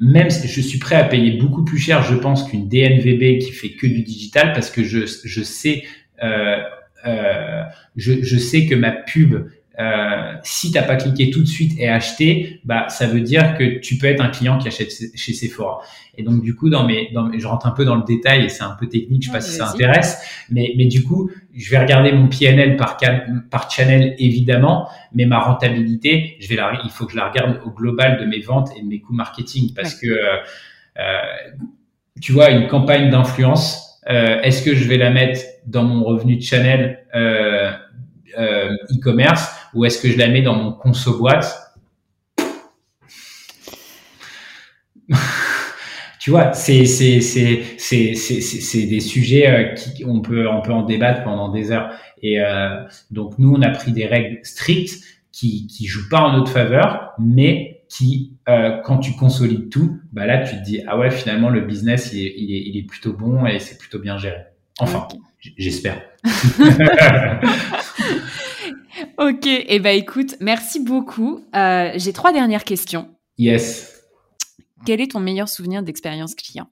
[0.00, 3.52] même si je suis prêt à payer beaucoup plus cher, je pense qu'une DNVB qui
[3.52, 5.84] fait que du digital parce que je, je sais
[6.22, 6.58] euh,
[7.06, 7.62] euh,
[7.96, 9.48] je, je, sais que ma pub
[9.78, 13.78] euh, si t'as pas cliqué tout de suite et acheté, bah ça veut dire que
[13.78, 15.80] tu peux être un client qui achète chez Sephora.
[16.16, 18.48] Et donc du coup, dans mes, dans je rentre un peu dans le détail et
[18.48, 20.20] c'est un peu technique, je sais pas si ça intéresse,
[20.50, 22.96] mais mais du coup, je vais regarder mon PNL par
[23.50, 27.60] par channel évidemment, mais ma rentabilité, je vais la, il faut que je la regarde
[27.64, 30.38] au global de mes ventes et de mes coûts marketing parce que euh,
[30.98, 31.52] euh,
[32.20, 36.36] tu vois une campagne d'influence, euh, est-ce que je vais la mettre dans mon revenu
[36.36, 37.70] de channel euh,
[38.36, 39.57] e-commerce?
[39.74, 41.54] Ou est-ce que je la mets dans mon conso boîte
[46.20, 50.72] Tu vois, c'est c'est c'est c'est c'est des sujets euh, qui on peut on peut
[50.72, 51.90] en débattre pendant des heures.
[52.22, 55.02] Et euh, donc nous on a pris des règles strictes
[55.32, 60.38] qui qui jouent pas en notre faveur mais qui quand tu consolides tout bah là
[60.38, 63.12] tu te dis ah ouais finalement le business il est il est, il est plutôt
[63.12, 64.42] bon et c'est plutôt bien géré.
[64.80, 65.06] Enfin
[65.56, 66.02] j'espère
[69.18, 71.44] ok, et eh ben écoute, merci beaucoup.
[71.54, 73.08] Euh, j'ai trois dernières questions.
[73.38, 74.04] Yes.
[74.86, 76.68] Quel est ton meilleur souvenir d'expérience client?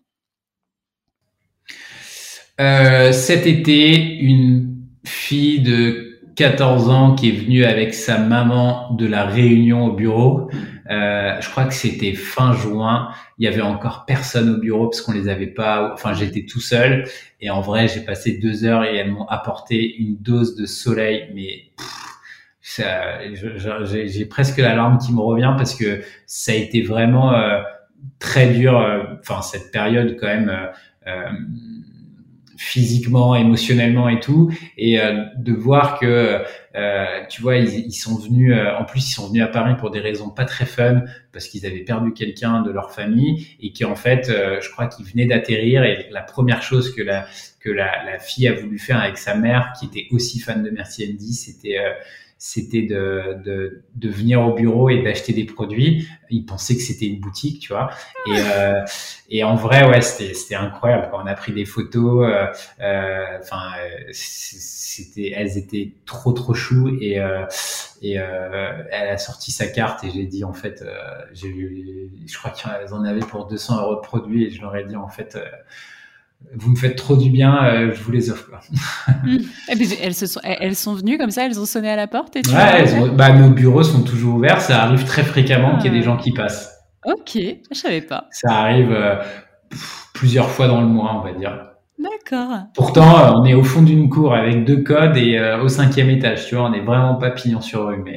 [2.61, 6.07] Euh, Cet été, une fille de
[6.37, 10.51] 14 ans qui est venue avec sa maman de la réunion au bureau.
[10.91, 13.09] Euh, je crois que c'était fin juin.
[13.39, 15.93] Il y avait encore personne au bureau parce qu'on les avait pas.
[15.95, 17.09] Enfin, j'étais tout seul.
[17.41, 21.31] Et en vrai, j'ai passé deux heures et elles m'ont apporté une dose de soleil,
[21.35, 21.73] mais
[22.79, 27.63] j'ai presque la larme qui me revient parce que ça a été vraiment euh,
[28.19, 28.79] très dur.
[28.79, 30.53] Euh, enfin, cette période quand même.
[31.07, 31.31] Euh,
[32.57, 36.43] physiquement, émotionnellement et tout, et euh, de voir que
[36.75, 39.75] euh, tu vois ils, ils sont venus, euh, en plus ils sont venus à Paris
[39.79, 41.03] pour des raisons pas très fun
[41.33, 45.07] parce qu'ils avaient perdu quelqu'un de leur famille et qui en fait, je crois qu'ils
[45.07, 47.27] venaient d'atterrir et la première chose que la
[47.61, 50.71] que la, la, fille a voulu faire avec sa mère qui était aussi fan de
[50.71, 51.79] Merci Andy, c'était
[52.39, 56.07] c'était de, de, de, venir au bureau et d'acheter des produits.
[56.29, 57.91] Ils pensaient que c'était une boutique, tu vois.
[58.27, 58.85] Et, euh,
[59.31, 61.09] et en vrai, ouais, c'était, c'était incroyable.
[61.11, 62.47] Quand on a pris des photos, euh,
[62.81, 67.47] euh, enfin, euh, c'était, elles étaient trop trop chou et euh,
[68.03, 70.85] et euh, elle a sorti sa carte et j'ai dit en fait,
[71.33, 74.85] j'ai, je crois qu'elles en avaient pour 200 euros de produits et je leur ai
[74.85, 75.39] dit en fait
[76.55, 78.51] vous me faites trop du bien, je vous les offre.
[79.69, 82.43] Elles, se sont, elles sont venues comme ça, elles ont sonné à la porte et
[82.43, 85.99] tu ouais, bah, nos bureaux sont toujours ouverts, ça arrive très fréquemment qu'il y ait
[85.99, 86.11] des ah.
[86.11, 86.73] gens qui passent.
[87.05, 88.29] Ok, je savais pas.
[88.31, 88.97] Ça arrive
[90.15, 91.77] plusieurs fois dans le mois, on va dire.
[91.99, 92.59] D'accord.
[92.75, 96.11] Pourtant, euh, on est au fond d'une cour avec deux codes et euh, au cinquième
[96.11, 98.03] étage, tu vois, on n'est vraiment pas pignon sur rue.
[98.03, 98.17] Mais...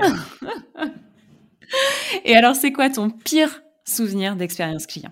[2.26, 5.12] et alors, c'est quoi ton pire souvenir d'expérience client?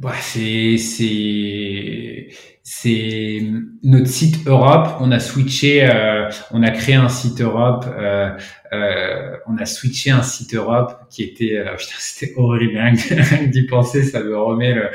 [0.00, 2.28] Bah, c'est c'est
[2.62, 3.42] c'est
[3.82, 4.96] notre site Europe.
[5.00, 7.86] On a switché, euh, on a créé un site Europe.
[8.72, 12.78] on a switché un site Europe qui était, putain, c'était horrible.
[13.50, 14.90] D'y penser, ça me remet le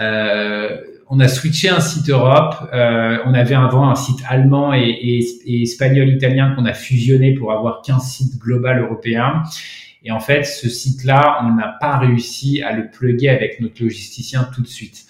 [0.00, 0.76] euh,
[1.08, 2.54] on a switché un site Europe.
[2.72, 7.98] Euh, on avait avant un site allemand et, espagnol-italien qu'on a fusionné pour avoir qu'un
[7.98, 9.42] site global européen.
[10.04, 14.48] Et en fait, ce site-là, on n'a pas réussi à le plugger avec notre logisticien
[14.54, 15.06] tout de suite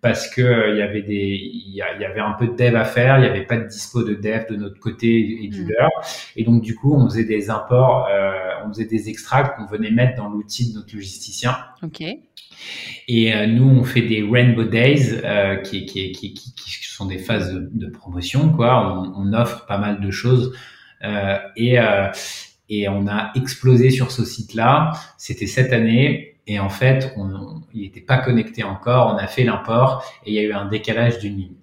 [0.00, 2.84] parce que euh, il y avait des il y, avait un peu de dev à
[2.84, 5.70] faire, il n'y avait pas de dispo de dev de notre côté et du mm.
[5.70, 5.90] leur,
[6.36, 8.30] et donc du coup on faisait des imports, euh,
[8.64, 11.56] on faisait des extracts qu'on venait mettre dans l'outil de notre logisticien.
[11.82, 12.04] Ok.
[13.08, 17.18] Et euh, nous, on fait des Rainbow Days, euh, qui, qui, qui, qui, sont des
[17.18, 18.92] phases de, de promotion, quoi.
[18.98, 20.52] On, on, offre pas mal de choses.
[21.04, 22.08] Euh, et, euh,
[22.68, 24.92] et on a explosé sur ce site-là.
[25.16, 26.36] C'était cette année.
[26.46, 29.14] Et en fait, on, il n'était pas connecté encore.
[29.14, 31.58] On a fait l'import et il y a eu un décalage d'une ligne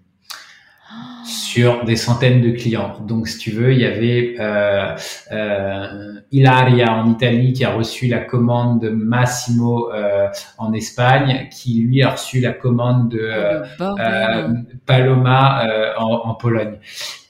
[1.26, 3.00] sur des centaines de clients.
[3.02, 4.96] Donc, si tu veux, il y avait euh,
[5.32, 10.28] euh, Ilaria en Italie qui a reçu la commande de Massimo euh,
[10.58, 14.48] en Espagne, qui lui a reçu la commande de euh, euh,
[14.86, 16.78] Paloma euh, en, en, Pologne.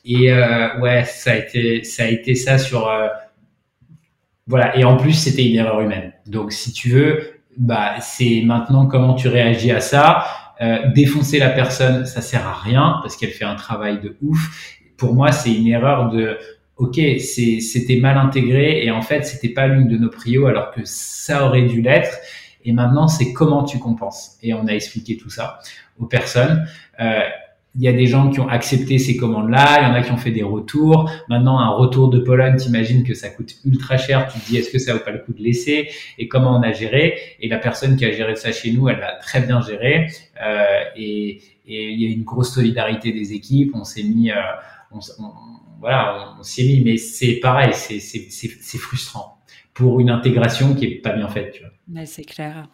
[0.05, 0.31] Et
[0.81, 2.91] ouais, ça a été ça a été ça sur
[4.47, 4.77] voilà.
[4.77, 6.13] Et en plus, c'était une erreur humaine.
[6.27, 10.25] Donc, si tu veux, bah c'est maintenant comment tu réagis à ça.
[10.61, 14.79] Euh, défoncer la personne, ça sert à rien parce qu'elle fait un travail de ouf.
[14.97, 16.37] Pour moi, c'est une erreur de
[16.77, 20.81] ok, c'était mal intégré et en fait, c'était pas l'une de nos prios alors que
[20.83, 22.17] ça aurait dû l'être.
[22.63, 24.37] Et maintenant, c'est comment tu compenses.
[24.41, 25.59] Et on a expliqué tout ça
[25.99, 26.65] aux personnes.
[26.99, 27.21] Euh,
[27.75, 30.11] il y a des gens qui ont accepté ces commandes-là, il y en a qui
[30.11, 31.11] ont fait des retours.
[31.27, 34.31] Maintenant, un retour de Pologne, t'imagines que ça coûte ultra cher.
[34.31, 35.89] Tu te dis, est-ce que ça vaut pas le coup de laisser?
[36.17, 37.19] Et comment on a géré?
[37.41, 40.07] Et la personne qui a géré ça chez nous, elle l'a très bien géré.
[40.41, 43.71] Euh, et, et, il y a une grosse solidarité des équipes.
[43.75, 44.35] On s'est mis, euh,
[44.91, 44.99] on,
[45.81, 46.81] voilà, on, s'est mis.
[46.81, 49.39] Mais c'est pareil, c'est frustrant
[49.73, 51.61] pour une intégration qui est pas bien faite.
[52.05, 52.69] C'est clair.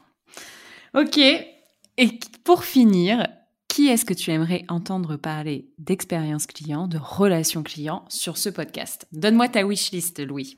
[0.93, 1.17] Ok.
[1.17, 2.09] Et
[2.43, 3.27] pour finir,
[3.71, 9.07] qui est-ce que tu aimerais entendre parler d'expérience client, de relations client sur ce podcast?
[9.13, 10.57] Donne-moi ta wishlist, Louis.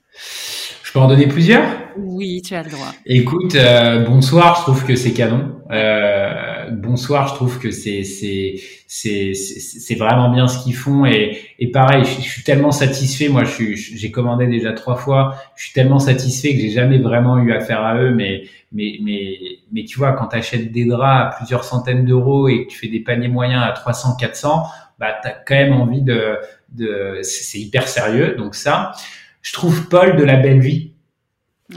[0.83, 1.63] Je peux en donner plusieurs?
[1.95, 2.91] Oui, tu as le droit.
[3.05, 5.59] Écoute, euh, bonsoir, je trouve que c'est canon.
[5.69, 12.03] Euh, bonsoir, je trouve que c'est c'est c'est vraiment bien ce qu'ils font et pareil,
[12.05, 13.29] je, suis tellement satisfait.
[13.29, 15.35] Moi, je j'ai commandé déjà trois fois.
[15.55, 18.43] Je suis tellement satisfait que j'ai jamais vraiment eu affaire à eux, mais
[18.73, 22.79] mais, tu vois, quand tu achètes des draps à plusieurs centaines d'euros et que tu
[22.79, 24.63] fais des paniers moyens à 300, 400,
[24.99, 26.37] bah, tu as quand même envie de...
[26.69, 28.35] de c'est hyper sérieux.
[28.35, 28.93] Donc ça,
[29.41, 30.92] je trouve Paul de la belle vie.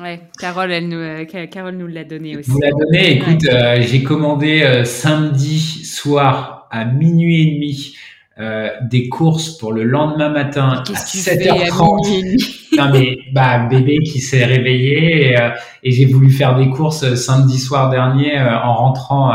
[0.01, 2.51] Ouais, Carole, elle nous, euh, Carole nous l'a donné aussi.
[2.51, 3.17] Vous l'a donné.
[3.17, 7.96] Écoute, euh, j'ai commandé euh, samedi soir à minuit et demi
[8.39, 12.77] euh, des courses pour le lendemain matin à 7h30.
[12.77, 15.49] non mais bah bébé qui s'est réveillé et, euh,
[15.83, 19.33] et j'ai voulu faire des courses euh, samedi soir dernier en rentrant,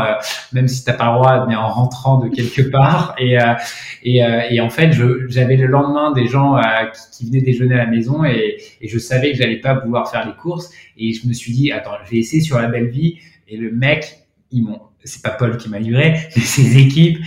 [0.52, 3.16] même si t'as pas le droit, mais en rentrant de quelque part.
[3.18, 3.36] Et
[4.04, 4.92] et, et en fait,
[5.28, 6.60] j'avais le lendemain des gens
[6.92, 10.10] qui, qui, venaient déjeuner à la maison et, et je savais que j'allais pas pouvoir
[10.10, 10.70] faire les courses.
[10.96, 13.18] Et je me suis dit attends, je vais essayer sur la belle vie.
[13.48, 14.21] Et le mec,
[14.52, 17.18] ils m'ont c'est pas Paul qui m'a livré, mais ses équipes,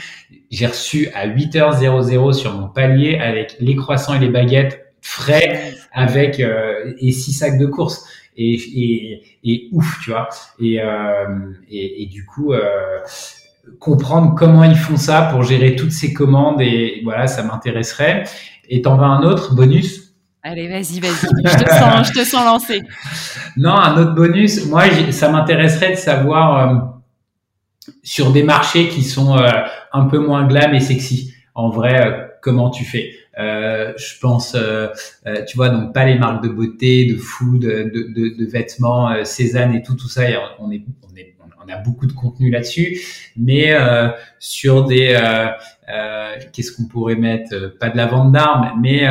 [0.49, 6.39] j'ai reçu à 8h00 sur mon palier avec les croissants et les baguettes frais avec
[6.39, 8.07] euh, et six sacs de courses
[8.38, 12.99] et, et, et ouf tu vois et, euh, et, et, du coup euh,
[13.80, 18.23] comprendre comment ils font ça pour gérer toutes ces commandes et voilà ça m'intéresserait
[18.69, 20.15] et t'en vas un autre bonus?
[20.43, 21.09] Allez, vas-y, vas-y.
[21.43, 22.84] Je te sens, je te sens lancé.
[23.57, 24.67] Non, un autre bonus.
[24.67, 26.94] Moi, ça m'intéresserait de savoir euh,
[28.06, 29.49] sur des marchés qui sont euh,
[29.91, 31.34] un peu moins glam et sexy.
[31.56, 33.12] En vrai, euh, comment tu fais?
[33.39, 34.56] Euh, Je pense,
[35.47, 39.82] tu vois, donc pas les marques de beauté, de food, de, de, vêtements, Cézanne et
[39.82, 40.22] tout, tout ça.
[40.60, 41.36] on est, on est,
[41.66, 43.01] on a beaucoup de contenu là-dessus,
[43.36, 43.74] mais
[44.39, 45.18] sur des,
[45.89, 49.07] euh, euh, qu'est-ce qu'on pourrait mettre Pas de la vente d'armes, mais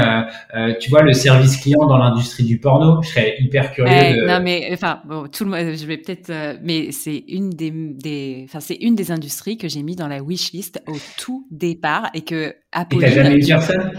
[0.81, 3.03] tu vois le service client dans l'industrie du porno.
[3.03, 3.91] Je serais hyper curieux.
[3.91, 4.27] de...
[4.27, 8.43] Non, mais enfin, bon, tout le monde, je vais peut-être, mais c'est une des, des,
[8.45, 12.22] enfin, c'est une des industries que j'ai mis dans la wishlist au tout départ et
[12.22, 13.09] que Apolline.
[13.09, 13.93] Et t'as jamais eu personne?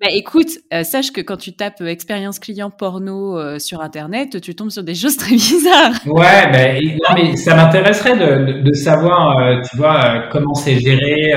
[0.00, 4.40] Bah, écoute, euh, sache que quand tu tapes euh, expérience client porno euh, sur Internet,
[4.40, 5.92] tu tombes sur des choses très bizarres.
[6.06, 11.32] Ouais, bah, non, mais ça m'intéresserait de, de, savoir, tu vois, comment c'est géré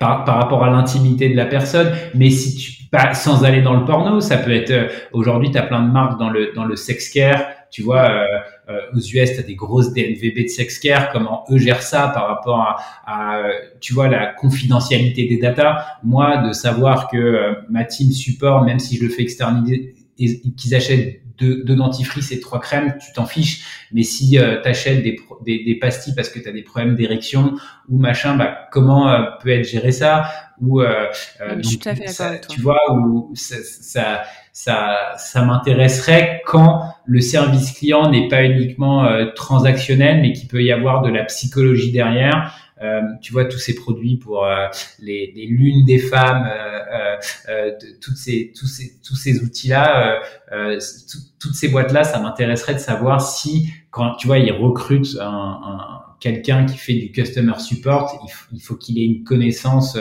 [0.00, 1.92] par, par rapport à l'intimité de la personne.
[2.14, 5.62] Mais si tu, pas, sans aller dans le porno, ça peut être, aujourd'hui, tu as
[5.62, 8.28] plein de marques dans le, dans le sex care tu vois, euh, euh,
[8.94, 12.28] aux US, tu as des grosses DNVB de sex care, comment eux gèrent ça par
[12.28, 13.42] rapport à, à
[13.80, 15.84] tu vois, la confidentialité des datas.
[16.02, 20.74] Moi, de savoir que euh, ma team support, même si je le fais externaliser, qu'ils
[20.74, 23.64] achètent deux, deux, dentifrices et trois crèmes, tu t'en fiches.
[23.92, 26.94] Mais si euh, tu achètes des, des, des, pastilles parce que tu as des problèmes
[26.94, 27.54] d'érection
[27.88, 30.30] ou machin, bah, comment euh, peut être géré ça?
[30.60, 31.06] Ou euh,
[31.56, 32.54] je suis tout à fait d'accord avec toi.
[32.54, 34.22] Tu vois, ou ça, ça,
[34.52, 40.70] ça, ça m'intéresserait quand le service client n'est pas uniquement transactionnel, mais qu'il peut y
[40.70, 42.54] avoir de la psychologie derrière.
[42.82, 44.66] Euh, tu vois tous ces produits pour euh,
[45.00, 47.16] les, les, lunes des femmes, euh,
[47.50, 50.22] euh de, toutes ces, tous ces, tous ces outils-là,
[51.38, 55.78] toutes ces boîtes-là, ça m'intéresserait de savoir si, quand tu vois, ils recrutent un, un
[56.20, 59.98] quelqu'un qui fait du customer support, il, faut qu'il ait une connaissance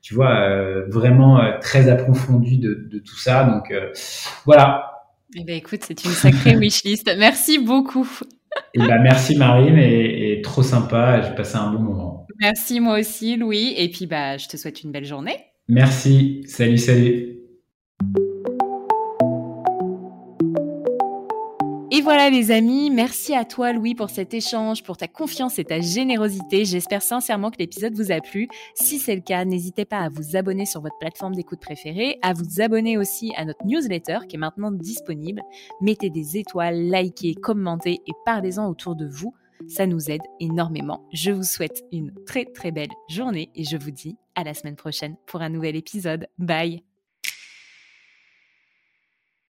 [0.00, 0.48] tu vois,
[0.88, 3.44] vraiment très approfondie de, de, tout ça.
[3.44, 3.72] Donc
[4.44, 4.92] voilà.
[5.34, 7.10] Eh ben, écoute, c'est une sacrée wishlist.
[7.16, 8.08] Merci beaucoup.
[8.74, 11.20] Et ben, merci Marine et, et trop sympa.
[11.22, 12.26] J'ai passé un bon moment.
[12.40, 13.74] Merci moi aussi Louis.
[13.76, 15.36] Et puis bah, je te souhaite une belle journée.
[15.68, 16.42] Merci.
[16.46, 17.41] Salut, salut.
[21.94, 25.64] Et voilà les amis, merci à toi Louis pour cet échange, pour ta confiance et
[25.64, 26.64] ta générosité.
[26.64, 28.48] J'espère sincèrement que l'épisode vous a plu.
[28.74, 32.32] Si c'est le cas, n'hésitez pas à vous abonner sur votre plateforme d'écoute préférée, à
[32.32, 35.42] vous abonner aussi à notre newsletter qui est maintenant disponible.
[35.82, 39.34] Mettez des étoiles, likez, commentez et parlez-en autour de vous.
[39.68, 41.06] Ça nous aide énormément.
[41.12, 44.76] Je vous souhaite une très très belle journée et je vous dis à la semaine
[44.76, 46.26] prochaine pour un nouvel épisode.
[46.38, 46.91] Bye